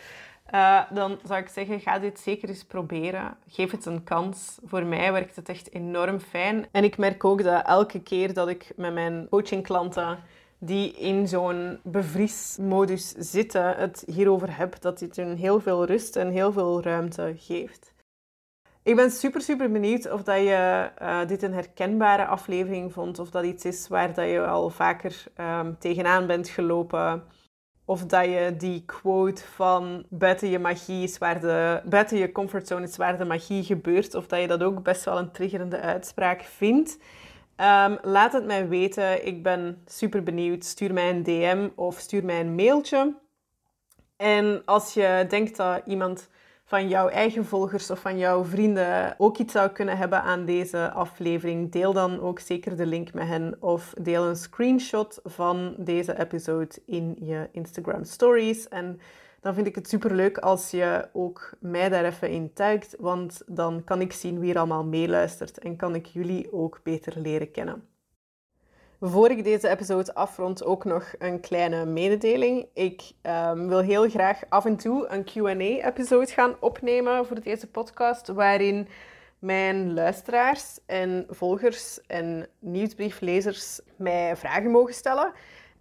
uh, 0.54 0.80
dan 0.90 1.18
zou 1.24 1.40
ik 1.40 1.48
zeggen, 1.48 1.80
ga 1.80 1.98
dit 1.98 2.20
zeker 2.20 2.48
eens 2.48 2.64
proberen. 2.64 3.36
Geef 3.48 3.70
het 3.70 3.86
een 3.86 4.04
kans. 4.04 4.58
Voor 4.64 4.84
mij 4.84 5.12
werkt 5.12 5.36
het 5.36 5.48
echt 5.48 5.72
enorm 5.72 6.20
fijn. 6.20 6.66
En 6.72 6.84
ik 6.84 6.98
merk 6.98 7.24
ook 7.24 7.42
dat 7.42 7.66
elke 7.66 8.02
keer 8.02 8.34
dat 8.34 8.48
ik 8.48 8.72
met 8.76 8.92
mijn 8.92 9.26
coachingklanten 9.30 10.18
die 10.58 10.92
in 10.92 11.28
zo'n 11.28 11.78
bevriesmodus 11.82 13.08
zitten, 13.08 13.76
het 13.76 14.04
hierover 14.06 14.56
heb, 14.56 14.80
dat 14.80 14.98
dit 14.98 15.16
hun 15.16 15.36
heel 15.36 15.60
veel 15.60 15.84
rust 15.84 16.16
en 16.16 16.30
heel 16.30 16.52
veel 16.52 16.82
ruimte 16.82 17.34
geeft. 17.36 17.92
Ik 18.82 18.96
ben 18.96 19.10
super, 19.10 19.40
super 19.40 19.70
benieuwd 19.70 20.10
of 20.10 20.22
dat 20.22 20.36
je 20.36 20.90
uh, 21.02 21.26
dit 21.26 21.42
een 21.42 21.52
herkenbare 21.52 22.26
aflevering 22.26 22.92
vond, 22.92 23.18
of 23.18 23.30
dat 23.30 23.44
iets 23.44 23.64
is 23.64 23.88
waar 23.88 24.14
dat 24.14 24.28
je 24.28 24.46
al 24.46 24.70
vaker 24.70 25.24
um, 25.40 25.76
tegenaan 25.78 26.26
bent 26.26 26.48
gelopen. 26.48 27.22
Of 27.90 28.06
dat 28.06 28.24
je 28.24 28.54
die 28.58 28.82
quote 28.86 29.42
van 29.44 30.04
buiten 30.08 30.48
je 30.48 30.58
magie 30.58 31.02
is 31.02 31.18
waar 31.18 31.40
de, 31.40 31.80
buiten 31.84 32.18
je 32.18 32.32
comfortzone 32.32 32.86
is 32.86 32.96
waar 32.96 33.18
de 33.18 33.24
magie 33.24 33.64
gebeurt. 33.64 34.14
Of 34.14 34.26
dat 34.26 34.40
je 34.40 34.46
dat 34.46 34.62
ook 34.62 34.82
best 34.82 35.04
wel 35.04 35.18
een 35.18 35.30
triggerende 35.30 35.80
uitspraak 35.80 36.42
vindt. 36.42 36.98
Um, 37.56 37.98
laat 38.02 38.32
het 38.32 38.44
mij 38.44 38.68
weten. 38.68 39.26
Ik 39.26 39.42
ben 39.42 39.82
super 39.86 40.22
benieuwd. 40.22 40.64
Stuur 40.64 40.92
mij 40.92 41.10
een 41.10 41.22
DM 41.22 41.68
of 41.74 41.98
stuur 41.98 42.24
mij 42.24 42.40
een 42.40 42.54
mailtje. 42.54 43.14
En 44.16 44.62
als 44.64 44.94
je 44.94 45.24
denkt 45.28 45.56
dat 45.56 45.82
iemand 45.86 46.28
van 46.70 46.88
jouw 46.88 47.08
eigen 47.08 47.44
volgers 47.44 47.90
of 47.90 48.00
van 48.00 48.18
jouw 48.18 48.44
vrienden 48.44 49.14
ook 49.18 49.38
iets 49.38 49.52
zou 49.52 49.70
kunnen 49.70 49.96
hebben 49.96 50.22
aan 50.22 50.44
deze 50.44 50.90
aflevering, 50.90 51.72
deel 51.72 51.92
dan 51.92 52.20
ook 52.20 52.38
zeker 52.38 52.76
de 52.76 52.86
link 52.86 53.12
met 53.12 53.26
hen 53.26 53.56
of 53.60 53.94
deel 54.00 54.24
een 54.24 54.36
screenshot 54.36 55.20
van 55.24 55.74
deze 55.78 56.18
episode 56.18 56.82
in 56.86 57.16
je 57.20 57.48
Instagram 57.52 58.04
stories. 58.04 58.68
En 58.68 59.00
dan 59.40 59.54
vind 59.54 59.66
ik 59.66 59.74
het 59.74 59.88
super 59.88 60.14
leuk 60.14 60.38
als 60.38 60.70
je 60.70 61.08
ook 61.12 61.52
mij 61.60 61.88
daar 61.88 62.04
even 62.04 62.30
in 62.30 62.52
tuigt, 62.52 62.96
want 62.98 63.42
dan 63.46 63.84
kan 63.84 64.00
ik 64.00 64.12
zien 64.12 64.38
wie 64.38 64.50
er 64.50 64.58
allemaal 64.58 64.84
meeluistert 64.84 65.58
en 65.58 65.76
kan 65.76 65.94
ik 65.94 66.06
jullie 66.06 66.52
ook 66.52 66.80
beter 66.82 67.20
leren 67.20 67.50
kennen. 67.50 67.89
Voor 69.02 69.30
ik 69.30 69.44
deze 69.44 69.68
episode 69.68 70.14
afrond, 70.14 70.64
ook 70.64 70.84
nog 70.84 71.12
een 71.18 71.40
kleine 71.40 71.84
mededeling. 71.84 72.66
Ik 72.74 73.12
um, 73.22 73.68
wil 73.68 73.78
heel 73.78 74.08
graag 74.08 74.40
af 74.48 74.64
en 74.64 74.76
toe 74.76 75.08
een 75.08 75.24
QA-episode 75.24 76.26
gaan 76.26 76.56
opnemen 76.60 77.26
voor 77.26 77.40
deze 77.40 77.66
podcast, 77.66 78.28
waarin 78.28 78.88
mijn 79.38 79.94
luisteraars 79.94 80.78
en 80.86 81.26
volgers 81.28 82.00
en 82.06 82.46
nieuwsbrieflezers 82.58 83.80
mij 83.96 84.36
vragen 84.36 84.70
mogen 84.70 84.94
stellen. 84.94 85.32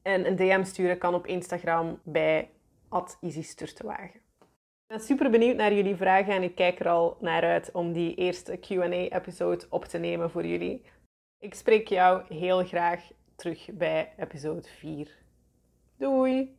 en 0.01 0.27
een 0.27 0.35
DM 0.35 0.63
sturen 0.63 0.97
kan 0.97 1.13
op 1.13 1.27
Instagram 1.27 1.99
bij 2.03 2.49
@isisturtewagen. 3.21 4.19
Ik 4.89 4.95
ben 4.95 4.99
super 4.99 5.29
benieuwd 5.31 5.55
naar 5.55 5.73
jullie 5.73 5.95
vragen 5.95 6.33
en 6.33 6.43
ik 6.43 6.55
kijk 6.55 6.79
er 6.79 6.89
al 6.89 7.17
naar 7.19 7.43
uit 7.43 7.71
om 7.71 7.93
die 7.93 8.15
eerste 8.15 8.57
Q&A-episode 8.57 9.65
op 9.69 9.85
te 9.85 9.97
nemen 9.97 10.31
voor 10.31 10.45
jullie. 10.45 10.81
Ik 11.39 11.53
spreek 11.53 11.87
jou 11.87 12.23
heel 12.33 12.65
graag 12.65 13.11
terug 13.35 13.69
bij 13.73 14.13
episode 14.17 14.67
4. 14.67 15.17
Doei! 15.97 16.58